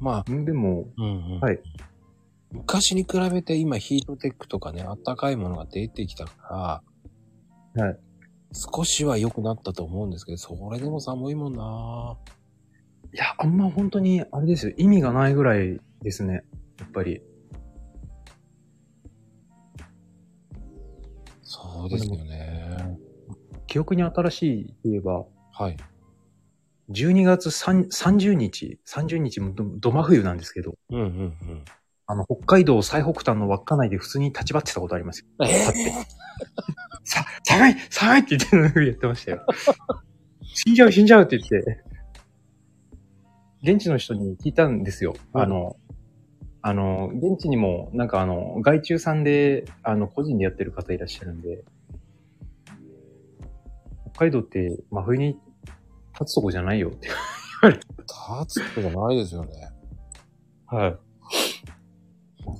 [0.00, 1.40] まあ、んでも、うんうん。
[1.40, 1.60] はい。
[2.52, 6.82] 昔に比べて今ヒートテックとかね、あったかいものが出てきたか
[7.74, 7.98] ら、はい。
[8.52, 12.16] 少しは良くなったと思うんですけど、それでも寒いもんな
[13.12, 14.74] いや、あんま本当に、あれですよ。
[14.76, 16.44] 意味がないぐらいですね。
[16.78, 17.22] やっぱり。
[21.42, 22.98] そうですよね。
[23.66, 25.76] 記憶に新しいといえば、はい。
[26.90, 31.64] 12月3 30日、30日もどど真冬なんですけど、うんうんうん。
[32.06, 35.26] あの、北海道最北端の稚内で普通に立ち張ってたことありますよ。
[35.46, 35.52] え？
[35.52, 35.92] 立って。
[37.04, 39.46] さ、寒い寒いって言ってるのやってましたよ。
[40.42, 41.84] 死んじゃう死んじゃうって言って。
[43.62, 45.14] 現地の人に聞いたんですよ。
[45.34, 45.76] うんあの、
[46.62, 51.64] あの、現地にも、なんかあの、外注さんで、あの、個人でやってる方いらっしゃるんで、
[54.12, 55.38] 北海道って真冬に
[56.20, 57.08] 立つとこじゃないよって。
[57.68, 59.52] 立つことじゃないですよね。
[60.66, 60.90] はい。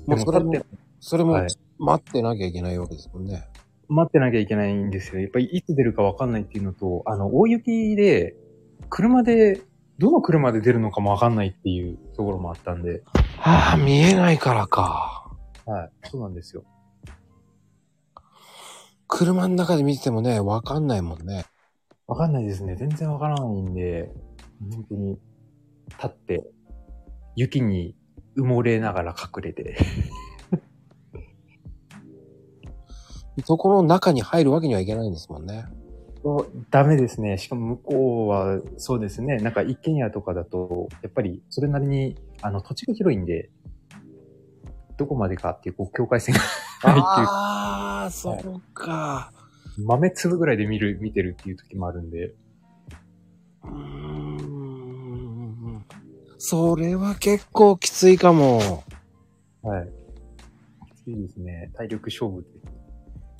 [0.06, 0.52] もうそれも
[1.00, 1.48] それもはい
[1.78, 3.48] 待ってなきゃいけないわけですもんね。
[3.88, 5.20] 待ってなきゃいけないんですよ。
[5.20, 8.34] やっぱりいつ出るかわかんないっていうのと、あの、大雪で、
[8.90, 9.62] 車で、
[9.98, 13.02] どの車で出るのかもわかんないっていうところもあったんで、
[13.40, 15.30] ああ、見えないからか。
[15.64, 15.90] はい。
[16.10, 16.64] そうなんですよ。
[19.06, 21.46] 車の中で見ててもね、わかんないもんね。
[22.08, 22.74] わかんないですね。
[22.74, 24.10] 全然わからないんで、
[24.72, 25.18] 本当に、
[25.90, 26.50] 立って、
[27.36, 27.94] 雪に
[28.36, 29.76] 埋もれながら隠れて。
[33.44, 35.66] そこの中に入るわけにはいけないんですもんね。
[36.70, 37.36] ダメですね。
[37.36, 39.36] しかも向こうは、そうですね。
[39.36, 43.50] なんか一軒家とかだと、やっぱりそれなりに、あの、土地が広いんで、
[44.96, 46.48] どこまでかっていう、こう、境界線がない
[46.92, 49.30] っていうああ、そうか。
[49.78, 52.34] 豆粒ぐらいで見る、見てるっていう時もあるんで。
[53.64, 55.84] うーん。
[56.38, 58.84] それは結構きついかも。
[59.62, 59.88] はい。
[60.96, 61.70] きついですね。
[61.74, 62.48] 体力勝負で。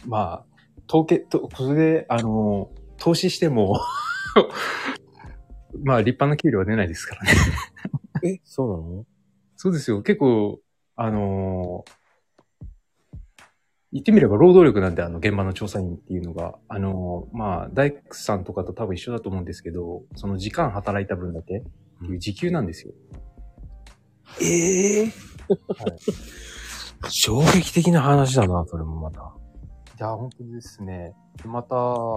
[0.06, 0.46] まあ、
[0.88, 3.80] 統計、と、それで、あの、投資しても、
[5.82, 7.30] まあ、立派な給料は出ないですからね。
[8.24, 9.04] え、そうなの？
[9.56, 10.02] そうですよ。
[10.02, 10.60] 結構、
[10.96, 11.84] あの
[13.92, 21.64] 言ってみれば労働力なんで、あの、現場の調査員っていうのが、あのまあ、大工さんとかと多分一緒だと思うんですけど、その時間働いた分だけ
[22.02, 22.92] いう時給なんですよ。
[24.42, 25.12] ええ
[27.08, 29.20] 衝撃的な話だな、それもまた。
[29.20, 31.14] いや、本当ですね。
[31.46, 31.76] また、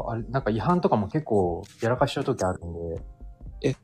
[0.10, 3.76] あれ、なんか違反とかも結構やらかしちゃう時あるんで、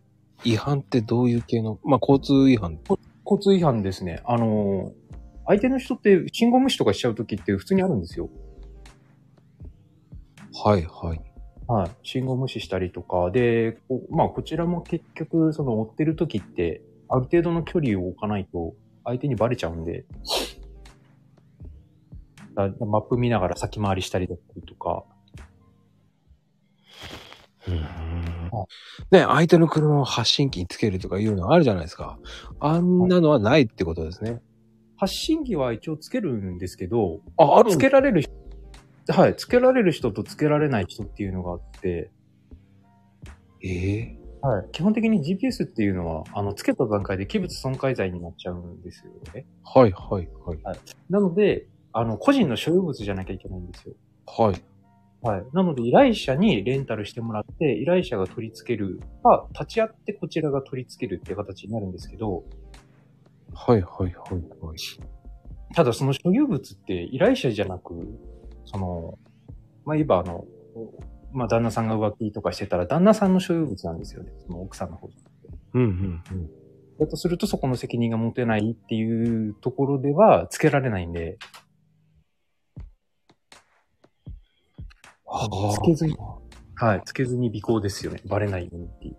[0.43, 1.79] 違反ってどういう系の？
[1.83, 2.77] まあ、交通違反。
[3.25, 4.21] 交通違反ですね。
[4.25, 4.91] あの、
[5.48, 8.30] 相手の人って信号無視とかしちゃう時って普通にあるんですよ。
[10.54, 11.22] はい、はい。
[11.68, 11.91] はい。
[12.04, 18.74] 信号無視したりとか、で、こまあ、こちらも結局、その追ってる時って、ある程度の距離を置かないと、
[19.04, 20.06] 相手にバレちゃうんで、
[22.56, 25.04] だマップ見ながら先回りしたりだったりとか、
[27.68, 27.86] うん
[29.12, 32.18] ね、相手の車を発信機につけるとかいうのあるじゃないですか。
[32.60, 34.41] あんなのはないってことですね。
[34.98, 38.32] 発信機は一応つけるんですけど、あ、あつけられる人、
[39.14, 42.12] はい、つけられる人とつけられない人っていうのがあって、
[43.64, 44.68] ええはい。
[44.72, 49.45] 基本的に GPS っていうのは、あの、つけた段階で器物損壊罪になっちゃうんですよね。
[49.64, 50.78] はい、はい、はい。
[51.10, 53.95] なので、あの、個人の所有物じゃなきゃいけないんですよ。
[54.28, 54.64] はい。
[55.22, 55.45] はい。
[55.54, 62.43] なので、依頼者にレンタルしてもらって、依頼者が取り付けるか、立ち会ってこちらが取り付けるっていう形になるんですけど、
[63.58, 64.14] はい、はい、はい、
[64.62, 65.76] はい。
[65.76, 67.93] ただその所有物って依頼者じゃなく、
[68.66, 69.18] その、
[69.84, 70.45] まあ、言えばあの、
[71.34, 74.32] まあ、旦那さんが浮気とかしてたら、旦那さんの所有物なんですよね。
[74.45, 75.58] その奥さんの方じゃなくて。
[75.74, 76.49] うん、うん、うん。
[76.99, 81.38] だとすると、そこの責任が持てないっていうところでは、つけられないんで、
[85.30, 86.16] あつけずに、
[86.76, 88.22] はい、つけずに尾行ですよね。
[88.26, 89.18] バレないようにっていう。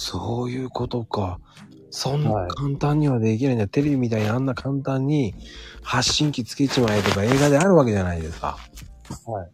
[0.00, 1.38] そういうことか。
[1.90, 3.68] そんなはい簡単にはできないんだ。
[3.68, 5.34] テレビみたいにあんな簡単に
[5.82, 8.56] 発信機つけちまえとか映画であるわけじゃないですか。
[9.26, 9.50] はい。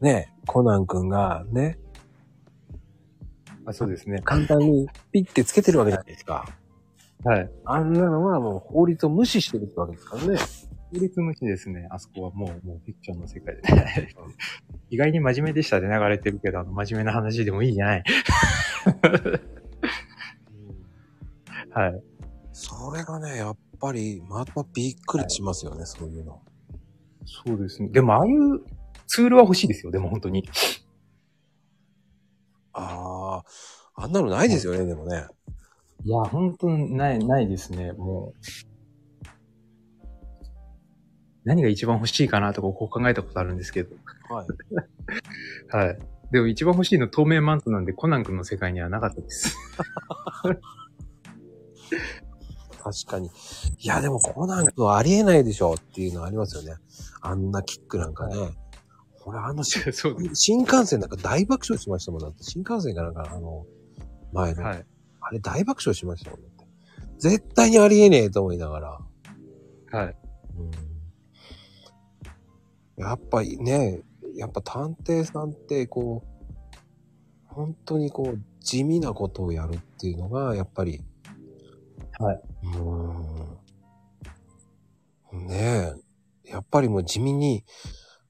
[0.00, 1.78] ねコナン君がね、
[3.66, 4.20] あそうですね。
[4.22, 6.46] 簡単にピッてつけてるわけじゃないですか。
[7.24, 7.50] はい。
[7.64, 10.38] あんなのはもう法律を無視してるってわけですからね。
[10.92, 11.88] 法律無視ですね。
[11.90, 13.62] あそこはもう、もうフィクションの世界で。
[14.90, 18.04] 意外に真面目でしたで流れてるけど、あの、真面目な話でもいいじゃない。
[21.72, 22.02] はい。
[22.52, 26.42] それがね、やっぱりまたびっくりしますよね、そういうの。
[27.24, 27.88] そうですね。
[27.90, 28.60] でも、ああいう
[29.06, 30.48] ツールは欲しいですよ、でも本当に。
[32.72, 33.42] あ
[33.96, 35.26] あ、あんなのないですよね、でもね。
[36.04, 38.40] いや、本当にない、ないですね、もう。
[41.44, 43.96] 何が一番欲しいかなとかこう考えたことあるんですけど。
[44.28, 44.46] はい。
[45.76, 45.98] はい。
[46.30, 49.56] でも一番欲しいの透明マントなんでコナン君の世界にはなかったです。
[52.82, 53.30] 確かに。
[53.78, 56.74] いや、でもコナン君はありえないでしょっていうのありますよね。
[57.20, 58.34] あんなキックなんかね。
[59.26, 62.42] 俺あのし そう新幹線なんか大爆笑しましたもんだって。
[62.42, 63.66] 新幹線かなんかあの、
[64.32, 64.62] 前の。
[64.62, 64.86] はい。
[65.20, 66.64] あれ大爆笑しましたもんだって。
[67.18, 69.00] 絶対にありえねえと思いながら。
[69.92, 70.16] はい。
[72.96, 74.02] うん、やっぱりね、
[74.34, 76.30] やっぱ探偵さんってこう、
[77.46, 81.04] 本当にこう、地味なことをやるっていうのが、やっぱり、
[82.20, 82.40] はい。
[82.64, 85.46] うーん。
[85.46, 85.94] ね
[86.44, 86.50] え。
[86.50, 87.64] やっぱりもう地味に、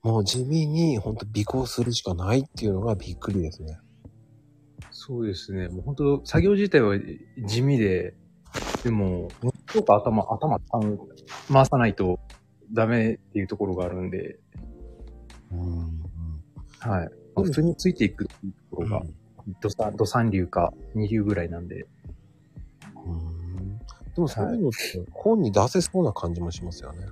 [0.02, 3.78] もう地味に本当尾行するしかないっていうのがびっくりですね。
[4.90, 5.68] そうですね。
[5.68, 6.96] もう本当作業自体は
[7.46, 8.14] 地味で、
[8.84, 9.28] でも、
[9.72, 10.60] ちょっと頭、頭、
[11.52, 12.20] 回さないと
[12.72, 14.38] ダメっていうところがあるんで、
[15.52, 16.00] うん。
[16.78, 17.10] はい。
[17.34, 19.02] まあ普通についていくっていうところが、
[19.60, 21.86] 土三土三流か二流ぐらいなんで、うん。
[24.14, 24.78] でもそういうのって
[25.12, 27.06] 本に出せそうな感じもしますよね。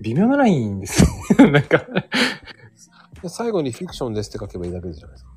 [0.00, 1.04] 微妙なラインです
[1.38, 1.50] ね。
[1.52, 1.86] なんか、
[3.22, 5.30] で最後にフィクションですって書けばいいだけじゃないですか。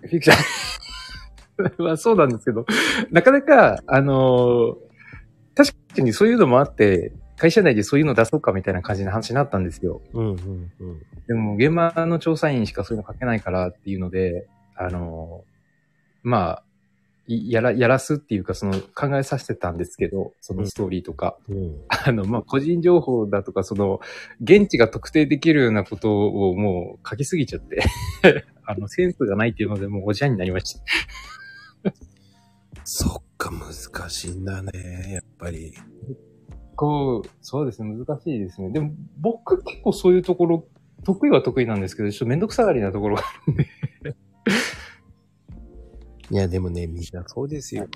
[0.00, 0.36] フィクション。
[1.84, 2.66] まあそうなんですけど、
[3.10, 4.88] なかなか、あのー
[5.58, 10.00] 確かにそういうのもあって、会社内でそういうの出そうかみたいな感じの話になったんですよ。
[10.12, 11.02] うんうんうん。
[11.26, 14.46] でも、現場の調査員しかそういうの書けないからっていうので、
[14.76, 15.48] あのー
[16.22, 16.67] まあ、い
[17.28, 21.36] やら、やらすっていうか、その、考えさせてたんですけど、そのストーリーとか。
[21.50, 21.76] うん。
[21.88, 24.00] あの、まあ、個人情報だとか、その、
[24.42, 27.84] 現地が特定できるようなことをもう書きすぎちゃって、
[28.64, 30.74] あの、センスがないっていうので、もうおじゃんになりまし
[31.82, 31.92] た。
[32.84, 35.74] そっか、難しいんだね、やっぱり。
[36.76, 38.70] こう、そうですね、難しいですね。
[38.70, 40.66] でも、僕結構そういうところ、
[41.04, 43.22] 得意は得意なんですけど、ちょっとめんどくさがりなところが。
[46.30, 47.86] いや、でもね、みんなそうですよ。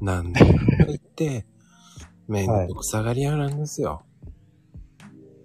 [0.00, 0.40] なんで、
[0.86, 1.46] 言って、
[2.28, 4.04] めんどくさがり屋なんですよ。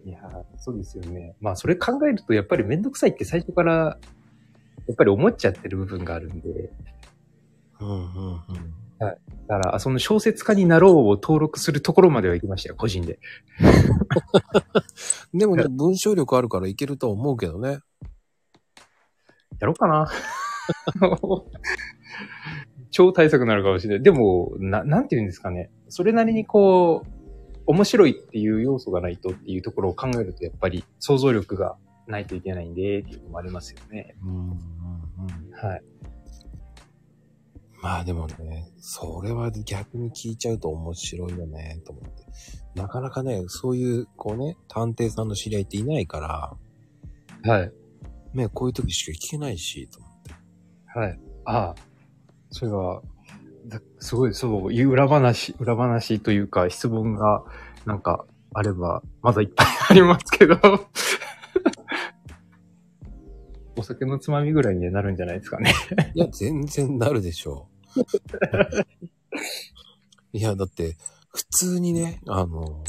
[0.05, 1.36] いやーそうですよね。
[1.41, 3.99] まあ、それ考えると、やっぱりめんどくさいって最初から、
[4.88, 6.72] やっぱり思っちゃってる部分があるんで、
[7.82, 8.41] うんうんうん。
[8.99, 9.16] だ
[9.47, 13.20] から、あその小説家になろうを登録するところまでは行きましたよ、個人で。
[15.34, 17.80] でもね、文章力あるからいけるとは思うけどね。
[19.60, 20.10] やろうかな。
[22.98, 24.04] 超対策になるかもしれない。
[24.04, 25.70] でも、な、なんて言うんですかね。
[25.88, 31.78] それなりにこう、面白いっていう要素がないとっていうところを考えると、やっぱり想像力が
[32.08, 34.16] ないといけないんで、っていうのもありますよね。
[34.24, 34.50] うんうんうん。
[35.52, 35.84] はい。
[37.84, 42.24] まあでもね、それは逆に聞いちゃうと面白いよね、と思って。
[42.74, 46.58] なかなかね、そういう、こうね、探偵さんの知り合いっていないか
[47.43, 47.72] ら、はい。
[48.34, 50.34] ね、こういう時しか聞けないし、と思って。
[51.00, 51.20] はい。
[51.45, 51.86] ああ。
[52.50, 53.02] それは、
[53.68, 57.43] だすごい、そう、いう裏話、裏話というか、質問が、
[57.86, 60.58] なんか、あれば、まだいっぱいありますけど。
[63.78, 65.72] お酒のつまみぐらいになるんじゃないですかね。
[66.16, 67.98] いや、全然なるでしょう。
[70.38, 70.98] いや、だって、
[71.30, 72.84] 普通にね、あの、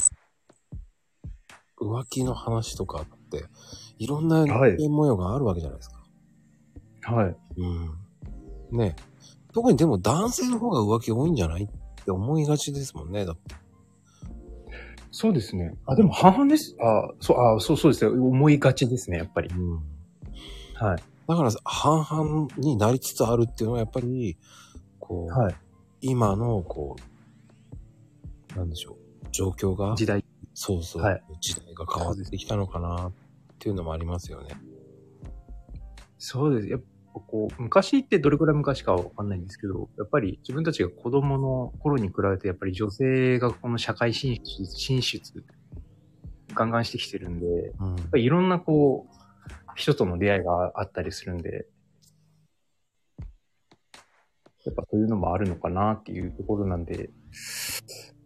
[1.79, 3.45] 浮気の話とかって、
[3.99, 6.03] いろんなはい人間模様があるわけじゃないですか。
[7.13, 7.35] はい。
[7.57, 8.77] うん。
[8.77, 8.95] ね
[9.53, 11.67] 特にでも男性の方が浮気多いんじゃないっ
[12.05, 13.25] て思いがちですもんね。
[13.25, 13.55] だって。
[15.11, 15.73] そうですね。
[15.85, 16.75] あ、でも半々です。
[16.79, 18.11] あ、そう、あ、そう、そうですね。
[18.11, 19.49] 思いがちですね、やっぱり。
[19.49, 19.75] うん。
[20.75, 21.03] はい。
[21.27, 24.37] だから、半々になりつつあるっていうのはやっぱり、
[24.99, 25.55] こう、はい。
[26.01, 26.95] 今の、こ
[28.55, 30.23] う、なんでしょう、状況が、時代。
[30.53, 33.11] そうそう、はい時代が変わってきたのかなっ
[33.59, 34.49] ていうのもありますよね。
[36.17, 36.67] そうです。
[36.67, 36.85] やっぱ
[37.19, 45.45] こう、昔ってどれくらい昔かはわかんないんですけど、やっぱり自分たちが子供の頃に比べて、やっぱり女性がこの社会進出、進出、
[46.53, 47.95] ガンガンしてきてるんで、やうん。
[47.95, 49.13] っぱりいろんなこう、
[49.75, 51.67] 人との出会いがあったりするんで、
[54.65, 57.09] やっぱそういうのもあるのかなっていうところなんで、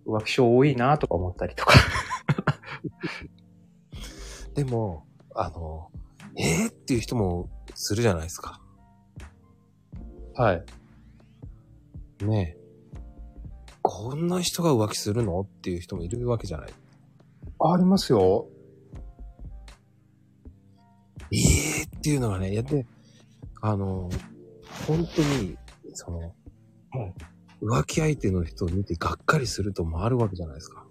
[0.05, 1.73] 浮気症多いなとか思ったりとか。
[4.55, 5.91] でも、あの、
[6.37, 8.62] えー、っていう人もするじゃないですか。
[10.35, 12.25] はい。
[12.25, 12.63] ねえ。
[13.81, 15.41] こんな人が浮気するの？
[15.41, 16.73] っていう人もいるわけじゃない。
[17.59, 18.47] ありますよ。
[21.31, 22.85] ええー、っていうのがね、やって、
[23.61, 24.09] あの、
[24.87, 25.57] 本当に、
[25.93, 26.33] その、
[27.61, 30.85] 浮気相手の人を見てがっかりするともあるわけじゃないですか。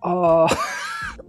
[0.00, 0.48] ああ、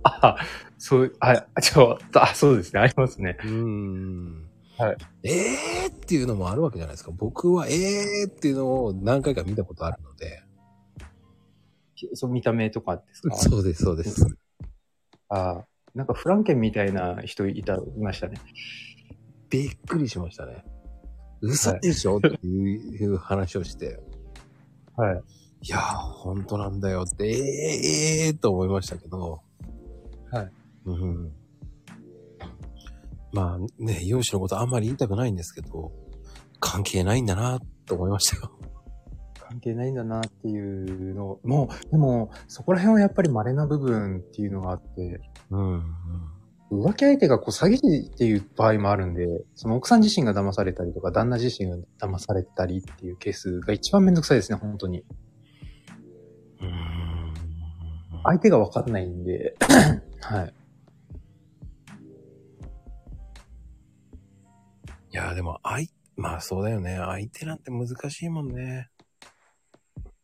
[0.28, 0.38] あ、
[0.78, 3.38] そう、あ、ちょっと、あ、そうですね、ありますね。
[3.45, 4.42] うん。
[4.88, 4.97] はい。
[5.23, 7.11] えーっていうのもあるわけじゃないですか。
[7.11, 10.43] 僕はえーっていうのを何回か見たことあるので。
[12.15, 13.36] そう、見た目とかですか？
[13.36, 14.25] そうです、そうです。
[15.29, 18.41] ああ、なんかフランケンみたいな人いた、いましたね。
[19.49, 20.65] びっくりしましたね。
[21.39, 23.99] 嘘でしょ、っていういう話をして。
[24.97, 25.23] はい。
[25.61, 29.41] いやー、本当なんだよって、えー、えー、と思いましたけど。
[30.29, 30.51] はい。
[30.86, 31.31] うん。
[33.34, 35.91] まあね、容姿のことあんまり言いたくないんですけど、
[36.59, 38.51] 関係ないんだなと思いましたよ。
[39.39, 45.19] 関係ないんだなっていうのもう、でも、そこら辺はやっぱり稀な部分っていうのがあって、
[45.49, 45.73] うん、
[46.71, 46.84] うん。
[46.86, 49.25] 浮気相手がこう詐欺師っていう場合もあるんで、
[49.55, 54.99] その奥さん自身が騙されたりとか、旦那自身が騙されたりっていうケースが一番めんどくさいですね、本当に。
[54.99, 57.34] うーん
[58.23, 59.55] 相手がわかんないんで、
[60.21, 60.53] はい。
[65.14, 66.97] いやー、でも、あい、まあそうだよね。
[66.97, 68.89] 相手なんて難しいもんね。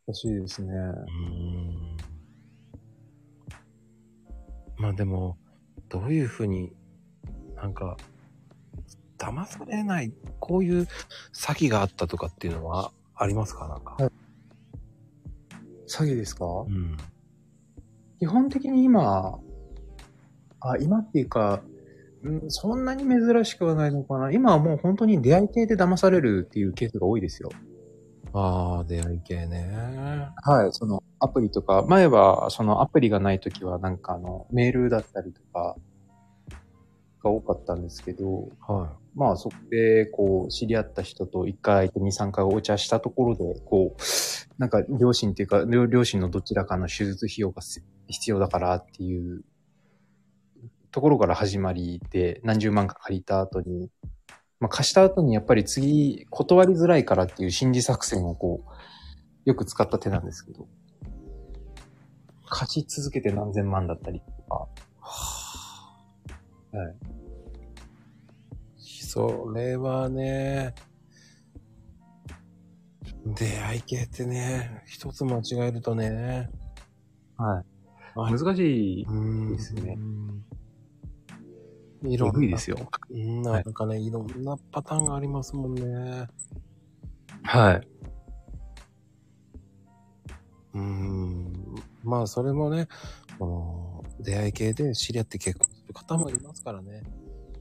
[0.08, 0.72] 欲しいですね。
[0.72, 1.30] うー
[1.62, 1.96] ん。
[4.78, 5.38] まあでも、
[5.88, 6.72] どういうふうに、
[7.54, 7.96] なんか、
[9.16, 10.88] 騙されない、こういう
[11.32, 13.68] 詐欺があったとかっていうのはありますか？
[13.68, 13.96] なんか。
[15.86, 16.46] 詐欺ですか？
[16.46, 16.96] うん。
[18.18, 19.38] 基本的に今、
[20.58, 21.62] あ、今っていうか、
[22.22, 24.30] うん、そんなに珍しくはないのかな。
[24.30, 27.50] 今はもう本当に出会い系で騙されるっていうケースが多いですよ。
[28.32, 30.28] ああ、出会い系ね。
[30.44, 35.76] はい、そのアプリとか、前はそのアプリがないときはなんかあのメールだったりとか
[37.22, 44.00] が多かったんですけど、はまあそこでこう知り合った人と1回相手に3回お茶したところで、こう、
[44.58, 49.42] なんか両親っていうか、両両親のどちらかの手術費用がせ必要だからっていう
[50.90, 53.90] ところから始まりで何十万か借りた後に、
[54.58, 60.66] まあ貸した後にやっぱり次断りづらいからっていう心理作戦をこう、よく使った手なんですけど、
[62.46, 64.68] 貸し続けて何千万だったりとか、
[66.72, 66.76] い。
[66.76, 66.94] はい。
[68.78, 70.74] それはね、
[73.26, 76.48] 出会い系ってね、一つ間違えるとね、
[77.36, 77.64] はい。
[78.16, 79.04] あ難しい。
[79.04, 79.96] うんですね。
[82.02, 82.76] いろんな、いですよ。
[83.10, 86.28] うんなんかね、いろんなパターンがありますもんね。
[87.42, 87.88] はい。
[90.74, 91.74] うん。
[92.02, 92.88] まあ、それもね、
[93.38, 97.02] この、出会い系で知り合って結婚する方もいますからね。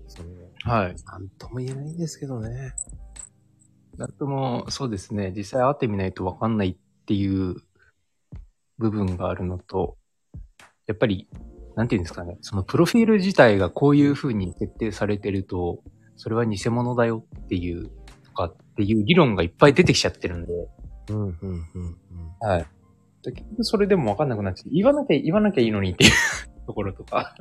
[0.07, 0.29] その、
[0.63, 0.95] はい。
[1.05, 2.73] なんとも言えないんですけどね。
[3.97, 5.33] なんとも、そうですね。
[5.35, 7.55] 実際会ってみないとわかんないっていう
[8.77, 9.97] 部分があるのと、
[10.87, 11.27] やっぱり、
[11.79, 12.37] なんていうんですかね。
[12.41, 15.79] そのプロフィール自体がこういう風に設定されてると、
[16.17, 17.89] それは偽物だよっていう、
[18.25, 20.51] とかっていう理論がいっぱい出てきちゃってるんで、
[21.09, 21.95] うん、うん、うん、うん。
[22.41, 22.65] はい。
[23.23, 26.11] 結局それでもわかんなくなっちゃって、言わなきゃ、言わなきゃいいのにっていう
[26.67, 27.33] ところとか、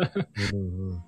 [0.53, 1.03] うん、うん。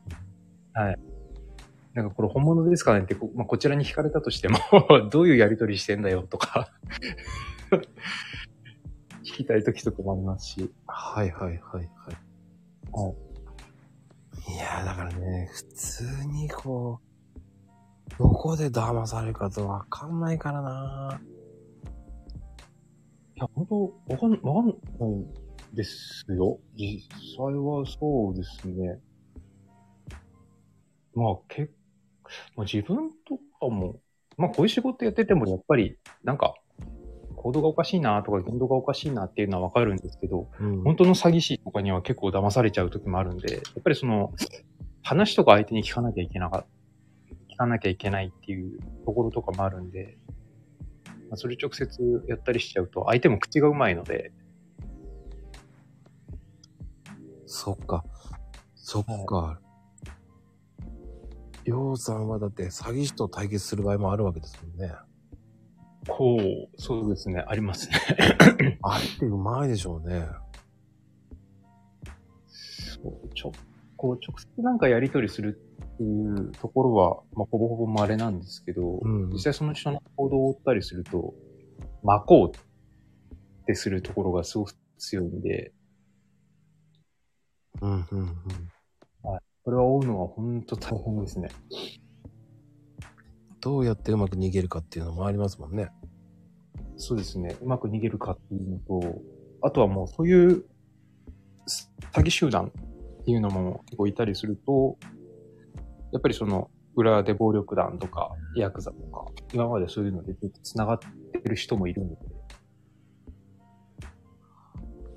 [1.94, 4.58] なんかこれ本物ですかねってこ、まあ、こちらに聞かれたとしても、
[5.08, 6.72] どういうやりとりしてんだよとか、
[9.22, 11.90] 聞きたい時とかもありますし、はい、はい、はい、はい。
[12.92, 13.30] はい
[14.52, 21.20] いやー、だからね、普通にこう、どこで騙されるかとわかんないからな
[23.36, 26.58] いや、本当わかん、わかんないですよ。
[26.74, 27.02] 実
[27.36, 28.98] 際はそうですね。
[31.14, 31.70] まあ、け
[32.56, 34.00] まあ、自分とかも、
[34.36, 36.54] まあ、こういう仕事やってても、やっぱり、なんか、
[37.42, 44.32] 行動がおかしいなとか、言動がおかしいなっていうのはわかるんですけど、うん本当の詐欺師とかには結構騙されちゃう時もあるんで、やっぱりその、
[45.02, 46.66] 話とか相手に聞かなきゃいけなか
[47.50, 50.18] 聞かなきゃいけないっていうところとかもあるんで、
[51.30, 54.32] まあ、それ直接やったりしちゃうと、相手も口がうまいので、
[57.46, 58.04] そっか。
[58.74, 59.60] そっか。
[61.64, 64.92] りょうさんはだって詐欺師と対決する場合もあるわけですもんね。
[66.10, 67.96] こう、そうですね、ありますね。
[68.82, 70.26] あれってうまいでしょうね。
[72.46, 73.52] そうちょ、
[73.96, 81.34] こう、直接なんかやり取りするっていうところは、まあ、ほぼほぼ稀なんですけど、うん実際その人の行動を追ったりすると、
[82.02, 85.72] 巻こうってするところがすごく強いんで、
[87.80, 88.36] うん、うん、うん。
[89.62, 91.48] これは追うのは本当大変ですね。
[93.60, 95.90] どうやってうまく逃げるかっていうのもありますもんね。
[97.00, 97.56] そうですね。
[97.62, 99.22] うまく逃げるかっていうのと、
[99.62, 100.64] あとはもうそういう
[102.12, 104.98] 詐欺集団っていうのも結構いたりすると、
[106.12, 109.24] やっぱりその裏で暴力団とかヤクザとか、
[109.54, 112.16] 今までそういうので繋がってる人もいるので、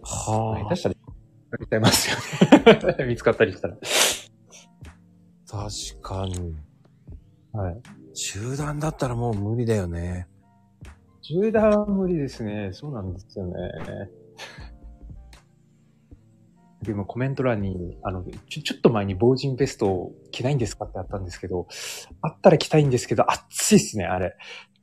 [0.03, 3.03] は下手したらやりちゃいますよね。
[3.05, 3.77] 見つかったりしたら。
[5.45, 6.55] 確かに。
[7.51, 7.81] はい。
[8.13, 10.29] 集団だったらもう無理だよね。
[11.24, 12.71] 銃弾は無理ですね。
[12.74, 13.53] そうなんですよね。
[16.84, 21.69] でもコメント欄に、あの、ちょ、ちょっと前に防塵ベストを着ないんですかってあったんですけど、
[22.21, 24.36] あったら着たいんですけど、暑いっすね、あれ。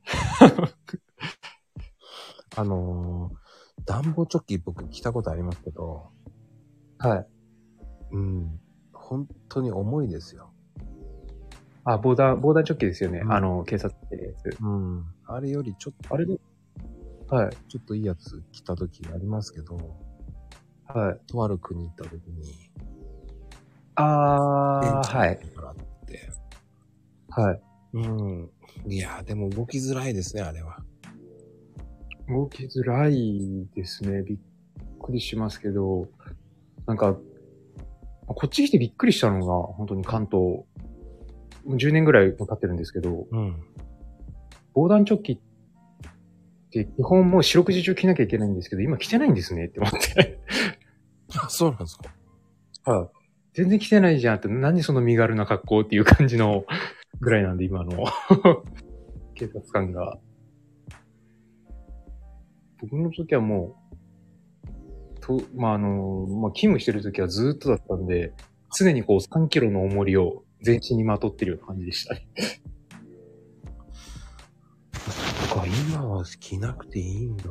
[2.57, 6.09] あのー、暖房チョッキ僕着たことありますけど、
[6.97, 7.27] はい。
[8.13, 8.59] うん。
[8.93, 10.51] 本当に重いですよ。
[11.83, 13.19] あ、防弾、防弾チョッキですよね。
[13.19, 14.57] うんあの、警察ってやつ。
[14.59, 15.05] うん。
[15.33, 16.39] あれよりちょっと、あれで、
[17.29, 17.57] はい。
[17.69, 19.77] ちょっといいやつ着た時ありますけど、
[20.87, 21.19] はい。
[21.27, 22.43] とある国行った時に、
[23.95, 25.39] あー、はい。
[25.55, 25.75] からっ
[26.05, 26.29] て。
[27.29, 27.61] はい。
[27.93, 28.49] うん。
[28.87, 30.83] いや、でも動きづらいですね、あれは。
[32.27, 34.23] 動きづらいですね。
[34.23, 34.37] びっ
[34.99, 36.07] くりしますけど、
[36.85, 37.17] なんか、
[38.27, 40.65] こっち来てびっくりしたのが、本当に関東、も
[41.65, 43.63] う10年ぐらい経ってるんですけど、うん。
[44.73, 45.39] 防弾チョッキっ
[46.71, 50.39] て基本もう四六時中着なきゃいけないんですけど、今着てないんですねって思って。
[51.37, 52.91] あ、そうなんですか。
[52.91, 53.09] はい。
[53.53, 56.65] 全然着てないじゃんって、何その身軽な格好っていう感じの
[57.19, 58.05] ぐらいなんで、今の
[59.35, 60.17] 警察官が。
[62.79, 63.75] 僕の時はも
[65.17, 68.33] う、と、まあ、あの、まあ、勤務してる時はずっとだったんで、
[68.75, 72.27] 常にこう3キロの重りを全身にまとってるような感じでしたね。
[75.61, 77.43] か、今は着なくていいんだ。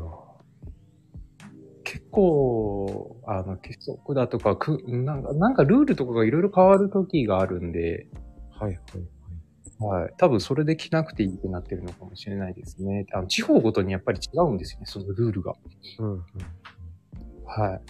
[1.85, 8.07] 結構、あの、規則だとか、く、なんか、なんかルールとかがいろいろ変わる時があるんで、
[8.51, 10.15] はい、はい、はい。
[10.19, 13.07] 多分それで着なくていいってなってるのかもしれないですね。
[13.13, 15.55] あの、地方ごとにやっぱり違うんですよね、そのルールが。
[15.99, 16.23] うん、うん。
[17.45, 17.81] はい。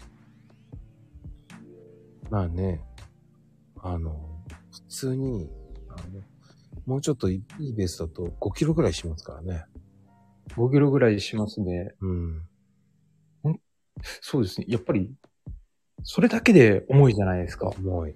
[2.30, 2.82] まあね、
[3.82, 4.12] あの、
[4.70, 5.50] 普通に、
[5.90, 6.22] あの、
[6.86, 9.64] もうちょっといいベースだと5キロぐらいしますからね。
[10.56, 11.94] 5キロぐらいしますね。
[12.00, 12.42] うん。
[14.22, 14.66] そうですね。
[14.68, 15.12] やっぱり、
[16.02, 17.68] それだけで重いじゃないですか。
[17.68, 18.14] 重い。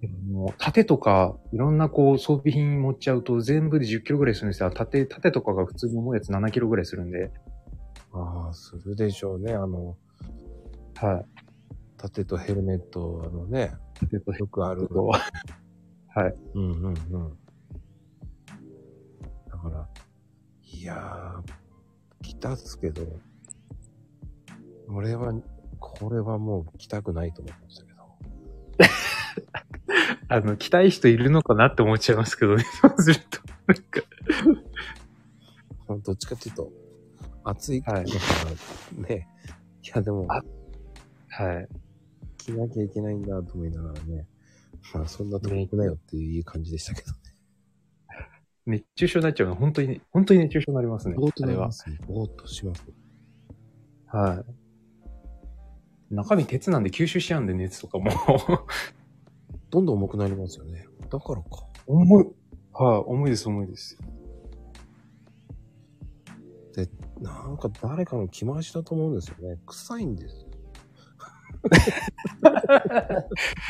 [0.00, 4.70] でも盾とか、いろんなこう装備品持っちゃうと全部で10キロぐらいするんですよ。
[4.70, 7.30] 盾、盾とかが普通に重いやつ7キロぐらいするんで。
[8.12, 9.54] ああ、するでしょうね。
[9.54, 9.96] あの、
[10.96, 11.26] はい。
[11.96, 14.88] 盾とヘルメット、あのね、盾とよくある。
[14.88, 15.06] と、
[16.08, 16.34] はい。
[16.54, 17.38] うんうんうん。
[19.50, 19.88] だから、
[20.70, 21.63] いやー、
[22.24, 23.02] 来たっすけど、
[24.88, 25.34] 俺は、
[25.78, 28.02] これはもう来たくないと思いましたけど。
[30.28, 32.64] あの、着たい人いるのかなって思っちゃいますけどね。
[32.80, 33.40] そうすると。
[35.86, 36.72] なんか、どっちかっていうと、
[37.44, 39.28] 暑いかはいらね。
[39.82, 40.42] いや、でも、あ
[41.28, 41.68] はい。
[42.38, 44.26] 着なきゃいけないんだと思いながらね。
[44.94, 47.18] まあ、そんなとこ行くなよっていう感じでしたけどね。
[48.66, 51.14] 熱中症になっちゃうの、本当に、本当に熱中症になりますね。
[51.16, 51.72] ぼーっとま。
[51.72, 51.98] すね。
[52.06, 52.84] ぼーっとします。
[54.06, 54.44] は
[56.10, 56.14] い。
[56.14, 58.10] 中身鉄なんで吸収しちゃうんで、熱とかも。
[59.70, 60.86] どんどん重くなりますよね。
[61.10, 61.66] だからか。
[61.86, 62.26] 重い。
[62.72, 63.98] はい、重いです、重いです。
[67.20, 69.58] なんか誰かの着回しだと思うんですよね。
[69.66, 70.48] 臭いんですよ。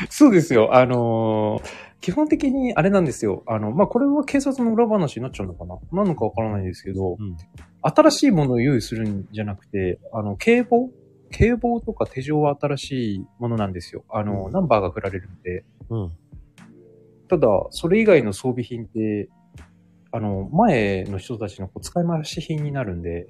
[0.09, 0.75] そうですよ。
[0.75, 3.41] あのー基本的にあれなんですよ。
[3.47, 7.35] あの、まあ、これは警察の裏話になっちゃうのかな何のかわからないですけど、うん。
[7.81, 10.91] 新しいものを用意するんじゃなくて、あの、警棒？
[11.31, 14.05] 警棒とか手錠は新しいものなんですよ。
[14.09, 15.65] あの、うんナンバーが振られるんで。
[15.89, 16.11] うん。
[17.27, 19.29] ただ、それ以外の装備品って、
[20.11, 23.25] あの、前の人たちのこう使い回し品になるんで、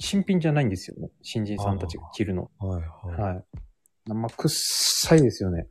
[0.00, 1.10] 新品じゃないんですよね。
[1.22, 2.50] 新人さんたちが着るの。
[2.58, 3.34] はいはい。
[3.34, 4.12] はい。
[4.12, 5.68] まあ、くっさいですよね。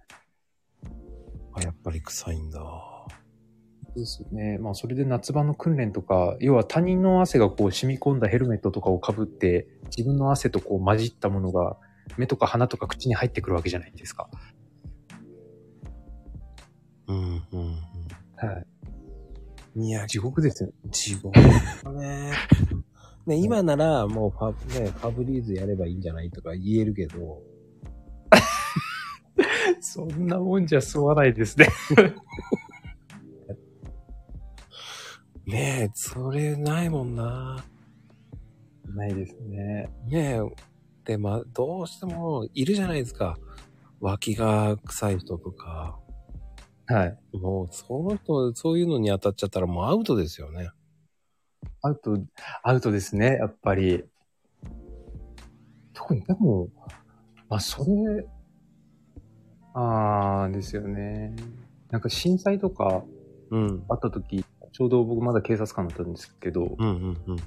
[1.54, 2.60] あ、やっぱり臭いんだ。
[3.95, 4.58] ですね。
[4.60, 11.78] まあ、それで夏場の訓練とか、要は他人の汗がこう染み込んだヘルメットとかを被って、自分の汗とこう混じったものが、
[12.18, 14.30] 目とか鼻とか口に入ってくるわけじゃないですか。
[17.08, 17.78] うん、うん、
[18.36, 18.68] はい。
[19.76, 19.84] うん。
[19.84, 20.72] いや、地獄ですよ。
[20.91, 21.39] 地獄
[21.84, 22.32] だね。
[23.26, 27.41] ね、今ならもうファ、ね、ファブリーズやればいいんじゃないとか言えるけど、
[29.82, 31.68] そんなもんじゃ済まないですね。
[35.45, 37.66] ねえ、それないもんな。
[38.88, 39.89] ないですね。
[40.06, 40.41] ねえ。
[41.06, 43.39] で、まあ、どうしてもいるじゃないですか。
[44.00, 46.00] 脇が臭い人とか。
[46.86, 47.18] はい。
[47.38, 50.70] もう、その人、そういうのに当たっちゃったらもうアウトですよね。
[51.82, 52.20] アウト、
[52.64, 54.04] アウトですね、やっぱり。
[55.93, 56.70] 特に、でも、
[57.50, 58.26] まあ、それ、
[59.82, 61.36] あー、ですよね。
[61.90, 63.04] なんか震災とか
[63.52, 63.84] うん。
[63.90, 67.38] あった時、ちょうど僕まだ警察官だったんですけど、うんうんうん。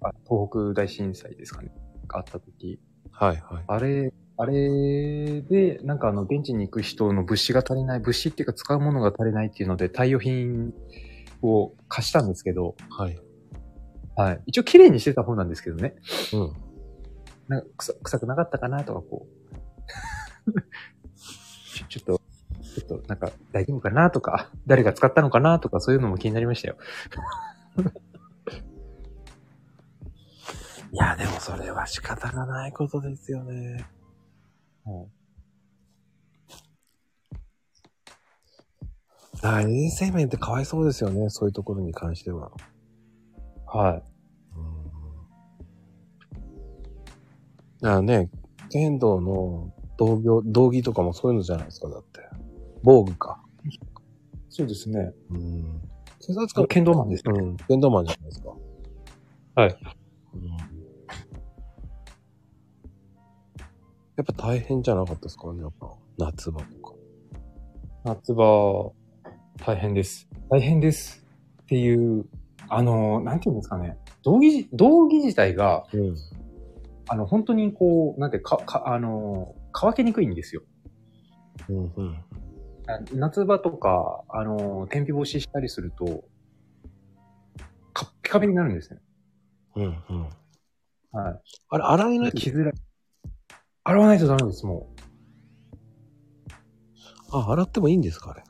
[0.00, 1.70] あ東北大震災ですかね。
[2.08, 2.80] があった時、
[3.12, 3.64] はいはい。
[3.66, 10.72] あれ、あれで、なんかあの、現地に行く人の物資が足りない、物資っていうか使うものが足りないっていうので、対応品
[11.42, 13.18] を貸したんですけど、はい。
[14.16, 14.40] はい。
[14.46, 15.94] 一応綺麗にしてた方なんですけどね。
[16.32, 16.52] うん。
[17.46, 20.52] なんか臭臭くなかったかなとか、こう。
[21.88, 22.20] ちょっと、
[22.62, 26.76] ちょっと、なんか、大丈夫かなとか、誰が使ったのかなとか、そういうのも気になりましたよ。
[30.92, 33.86] いや、でもそれは仕方がないことですよね。
[39.42, 41.30] だから衛生面ってかわいそうですよね。
[41.30, 42.50] そういうところに関しては。
[43.66, 44.02] はい。
[44.56, 44.84] うん。
[47.80, 48.30] だからね、
[48.70, 52.20] 剣道の道業、道着とかもそういうのじゃないですか、だって。
[52.82, 53.42] 防具か。
[54.48, 55.12] そうですね。
[55.30, 55.82] うん。
[56.20, 57.38] 警察官、剣道マンですね。
[57.38, 58.54] うん、剣道マンじゃないですか。
[59.56, 59.76] はい。
[60.34, 60.48] うん。
[64.16, 65.92] やっぱ大変じゃなかったですかね、やっぱ。
[66.16, 66.94] 夏場とか。
[68.04, 68.92] 夏場、
[69.64, 70.28] 大変です。
[70.48, 71.24] 大変です。
[71.62, 72.24] っていう、
[72.68, 73.98] あの、なんていうんですかね。
[74.22, 76.14] 道着、道着自体が、うん。
[77.08, 80.62] あの、本当にこう、なんて、か、か、あの、乾きにくいんですよ。
[81.68, 82.14] うんうん。
[82.86, 86.24] あ夏場とか、あの、天日干ししたりすると、
[87.92, 89.00] カッピカピになるんですね。
[89.76, 90.28] うんうん。
[91.12, 92.32] はあれ、洗えないい。
[92.32, 92.72] 着づらい。
[93.84, 94.88] 洗わないとダメです、も
[97.32, 97.36] う。
[97.36, 98.42] あ、洗ってもいいんですか、あれ？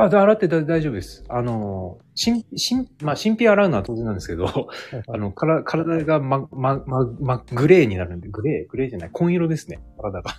[0.00, 1.24] あ、で洗ってだ大丈夫です。
[1.28, 4.46] あの、新、新、まあ、新品洗うのは当然なんですけど、
[5.08, 10.30] あの、から、体がま、ま、ま、ま、グレーになるんで、グレーグレーじゃない、紺色ですね、体が。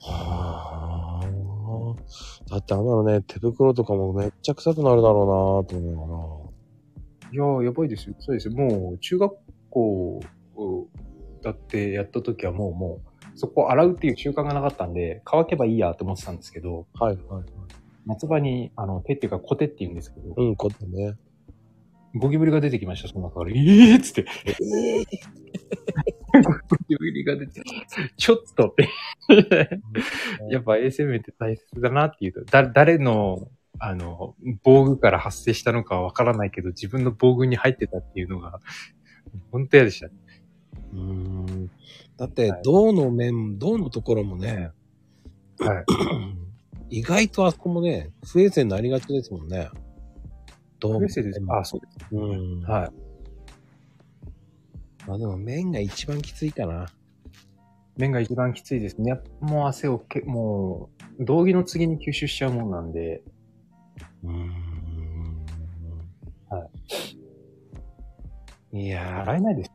[0.00, 1.30] はあ。
[2.50, 6.52] だってあんなのね、手袋とかもめっちゃ臭くなるだろうなと思
[7.32, 8.14] いやー、やばいですよ。
[8.18, 8.54] そうですよ。
[8.54, 9.32] もう、中学
[9.70, 10.20] 校
[11.42, 13.09] だってやった時はもう、もう、
[13.40, 16.86] そこ洗うっていう習慣がなかったんで、乾けばいいやって思ってたんですけど。
[16.92, 17.44] はいはいはい。
[18.06, 21.14] 夏場に、あの、手っていうか、コテって言うんですけど、うん、こってね。
[22.14, 23.50] ゴキブリが出てきました、その中から。
[23.52, 24.26] ええーっつって。
[24.44, 25.04] ええ
[26.42, 27.62] ゴキブリが出て、
[28.16, 28.88] ちょっとって。
[30.50, 38.60] やっぱ衛生面って大切だなっていうと、だ、誰の、あの、防具から発生したのかはわからないけど、自分の防具に入ってたっていうのが、
[39.50, 40.12] 本当嫌でしたね。
[40.92, 41.70] うーん。
[42.20, 44.72] だってはい、銅の面、銅のところもね、
[45.58, 45.80] は
[46.90, 46.98] い。
[46.98, 49.70] 意外とあそこもね、不衛生になりがちですもんね。
[50.80, 51.40] 銅不衛生です。
[51.48, 51.96] あ、そうです。
[52.12, 52.60] うん。
[52.60, 52.90] はい。
[55.08, 56.88] まあでも面が一番きついかな。
[57.96, 59.18] 面が一番きついですね。
[59.40, 63.22] もう汗をけ、もう、道着の次に吸収しちゃうもんなんで、
[64.24, 65.46] うーん。。
[66.50, 66.70] はい
[68.72, 69.69] いやー、洗えないです。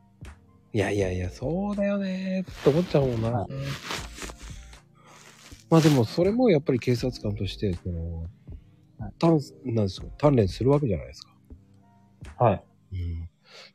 [0.75, 3.31] いやいやいや、そうだよねーって思っちゃうもんな。
[3.31, 3.49] はい
[5.69, 8.23] まあでも、それもやっぱり警察官として、その、
[8.99, 11.33] はい鍛、なんですか、鍛錬するわけじゃないですか。
[12.37, 12.63] はい。
[12.91, 13.29] うん。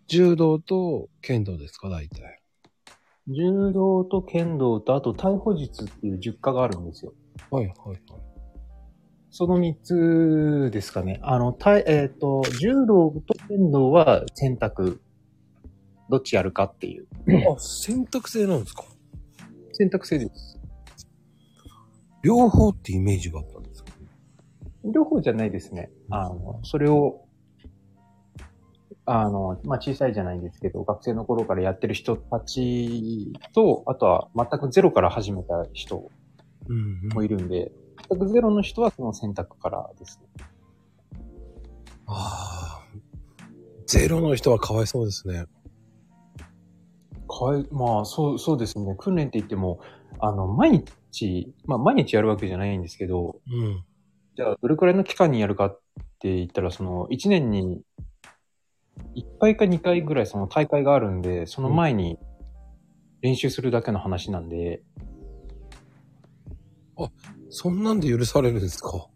[0.09, 2.43] 柔道と剣道ですか、大体。
[3.29, 7.15] 柔道と剣道と、あと逮捕術っていう10課があるんですよ。
[7.51, 8.01] はいはいはい。
[9.31, 11.19] その3つですかね。
[11.23, 15.01] あの、たえっ、と、柔道と剣道は選択。
[16.11, 17.07] どっちやるかっていう。
[17.51, 18.85] あ、選択制なんですか？
[19.73, 20.61] 選択制です。
[22.23, 24.93] 両方ってイメージがあったんですけど。
[24.93, 25.91] 両方じゃないですね。
[26.11, 27.25] あの、それを、
[29.07, 36.11] あの、まあ、小さいじゃないんですけど、学生の頃からやってる人たちと、あとは全くゼロから始めた人
[36.69, 37.73] うん、もいるんで、
[38.09, 40.45] 全くゼロの人はその選択からですね。
[42.07, 42.87] ああ。
[43.87, 45.47] ゼロの人はかわいそうですね。
[47.31, 48.95] かえ、まあ、そう、そうですね。
[48.99, 49.81] 訓練って言っても、
[50.19, 53.85] あの、毎日、まあ、毎日やるわけじゃないんですけど、うん。
[54.37, 55.81] じゃあ、どれくらいの期間にやるかっ
[56.19, 57.83] て言ったら、その、1年に、
[59.17, 62.19] 1回か2回ぐらいその大会があるんで、その前に、
[63.23, 64.83] 練習するだけの話なんで、
[67.51, 69.09] そんなんで許されるんですか？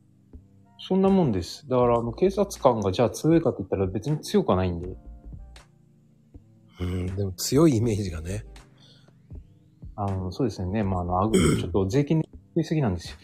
[0.79, 1.67] そんなもんです。
[1.69, 4.89] だから、あの、警察官がじゃあ強いかって言ったら別に強くはないんで、
[6.81, 8.45] うん、でも強いイメージがね。
[9.97, 10.83] あの、そうですよね。
[10.83, 12.22] まあ、あの、アグちょっと税金
[12.55, 13.16] 食いすぎなんですよ。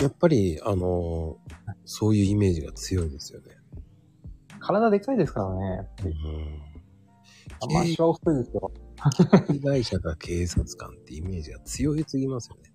[0.02, 1.56] やっぱり、あのー
[1.88, 3.56] そういうイメージが強いですよね。
[4.58, 5.76] 体でかいですからね。
[5.76, 6.62] やっぱうりん。
[7.60, 8.72] あんま足は遅いですよ。
[9.48, 12.72] 被害者が警察官ってイメージが強いすぎますよね。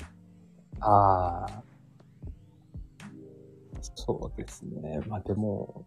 [0.80, 1.62] ああ。
[3.96, 5.00] そうですね。
[5.08, 5.84] まあでも、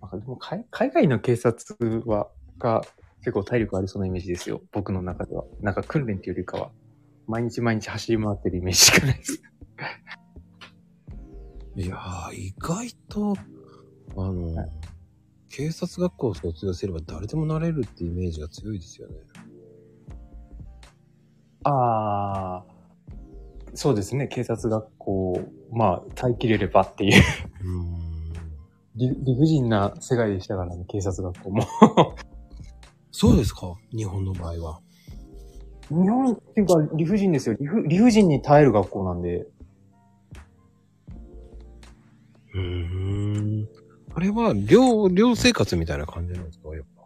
[0.00, 2.82] まあ、でも海海外の警察は、が
[3.20, 4.62] 結構体力ありそうなイメージですよ。
[4.72, 5.44] 僕の中では。
[5.60, 6.70] なんか訓練っていうよりかは、
[7.26, 9.42] 毎日毎日走り回ってるイメージしかないです。
[11.76, 13.34] いやー、意外と、
[14.16, 14.70] あのーはい
[15.50, 19.14] 警察学校を卒業すれば誰でもなれるってイメージが強いですよね。
[21.64, 22.77] ああ。
[23.80, 24.26] そうですね。
[24.26, 27.22] 警察学校、まあ、耐えきれればっていう
[27.62, 28.32] うん。
[28.96, 31.62] 理理不尽な世界でしたからね、警察学校も。
[33.12, 33.76] そうですか？
[33.96, 34.80] 日本の場合は。
[35.90, 37.56] 日本っていうか理不尽ですよ。
[37.60, 39.46] 理不理不尽に耐える学校なんで。
[42.54, 42.60] うー
[43.62, 43.68] ん。
[44.12, 46.74] あれは、寮、寮生活みたいな感じなんですか？
[46.74, 47.04] やっぱ。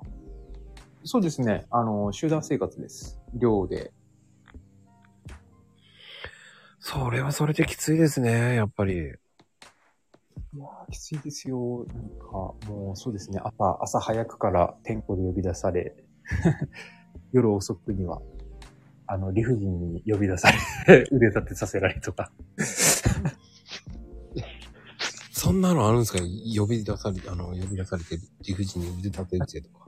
[1.05, 1.67] そうですね。
[1.71, 3.21] あの、集団生活です。
[3.35, 3.93] 寮で。
[6.85, 8.95] それはそれできついですね、やっぱり。
[8.97, 11.87] いやーきついですよ。
[11.95, 12.27] なんか、
[12.69, 13.41] もうそうですね。
[13.43, 15.95] 朝、朝早くから店舗で呼び出され、
[17.33, 18.21] 夜遅くには、
[19.07, 20.51] あの、理不尽に呼び出さ
[20.89, 22.33] れ、 腕立てさせられとか。
[25.31, 26.19] そんなのあるんですか？
[26.19, 29.87] 呼び出されて、あの、呼び出されて、理不尽に腕立てるぜとか。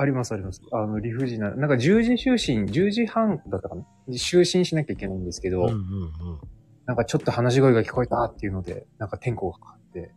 [0.00, 0.62] ありますあります。
[0.70, 5.80] あの、理不尽な、なんか10時就寝、10時半だったかな就寝しなきゃいけないんですけど、うんうんうん。
[6.86, 10.12] なんかちょっと話し声が聞こえたっていうので、なんか天候がかかって、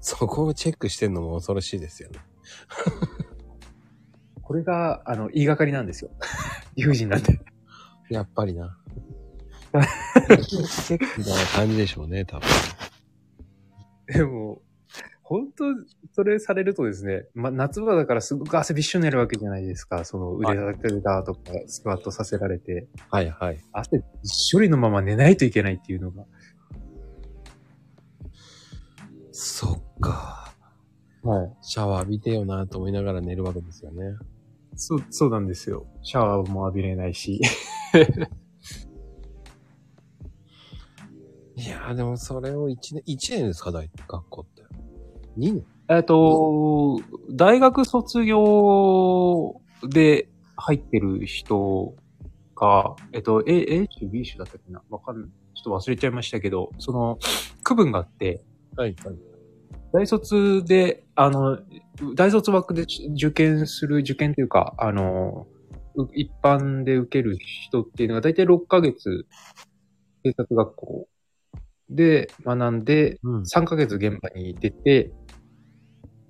[0.00, 2.20] そこをチェックしてんのも恐ろしいですよね。
[4.40, 6.10] これが、あの、言いがかりなんですよ。
[6.74, 7.38] 理不尽なんで。
[8.08, 8.78] やっぱりな。
[9.76, 12.48] チェックみたいな感じでしょうね、多分。
[14.06, 14.62] でも、
[15.32, 15.64] 本当
[16.12, 20.04] それされるとですね、ま、夏場だからすごく汗びっしょになるわけじゃないですか。
[20.04, 23.58] その腕立てだとか、スクワットさせられて、はいはい。
[23.72, 26.26] 汗びっしょりのまま寝ないといけないっていうのが。
[29.30, 30.52] そっか。
[31.22, 31.56] はい。
[31.62, 34.18] シャワー浴びてよなと思いながら寝るわけですよね。
[34.76, 35.86] そう、そうなんですよ。
[36.02, 37.40] シャワーも浴びれないし。
[41.56, 44.51] いやーでもそれを1年、一年ですか大学校って。
[45.36, 45.64] 2年？
[45.88, 51.94] えっと、大学卒業で入ってる人
[52.56, 54.82] が、えっと、A、A 種 B 種だったっけな？
[54.90, 55.30] わかんない。
[55.54, 57.18] ちょっと忘れちゃいましたけど、その、
[57.62, 58.42] 区分があって、
[58.76, 59.16] はいはい。
[59.92, 61.58] 大卒で、あの、
[62.14, 65.46] 大卒枠で受験する、受験というか、あの、
[65.94, 69.26] う一般で受ける人っていうのが大体6ヶ月、
[70.22, 71.08] 警察学校
[71.90, 73.42] で学んで、うん。
[73.42, 75.12] 3ヶ月現場に出て、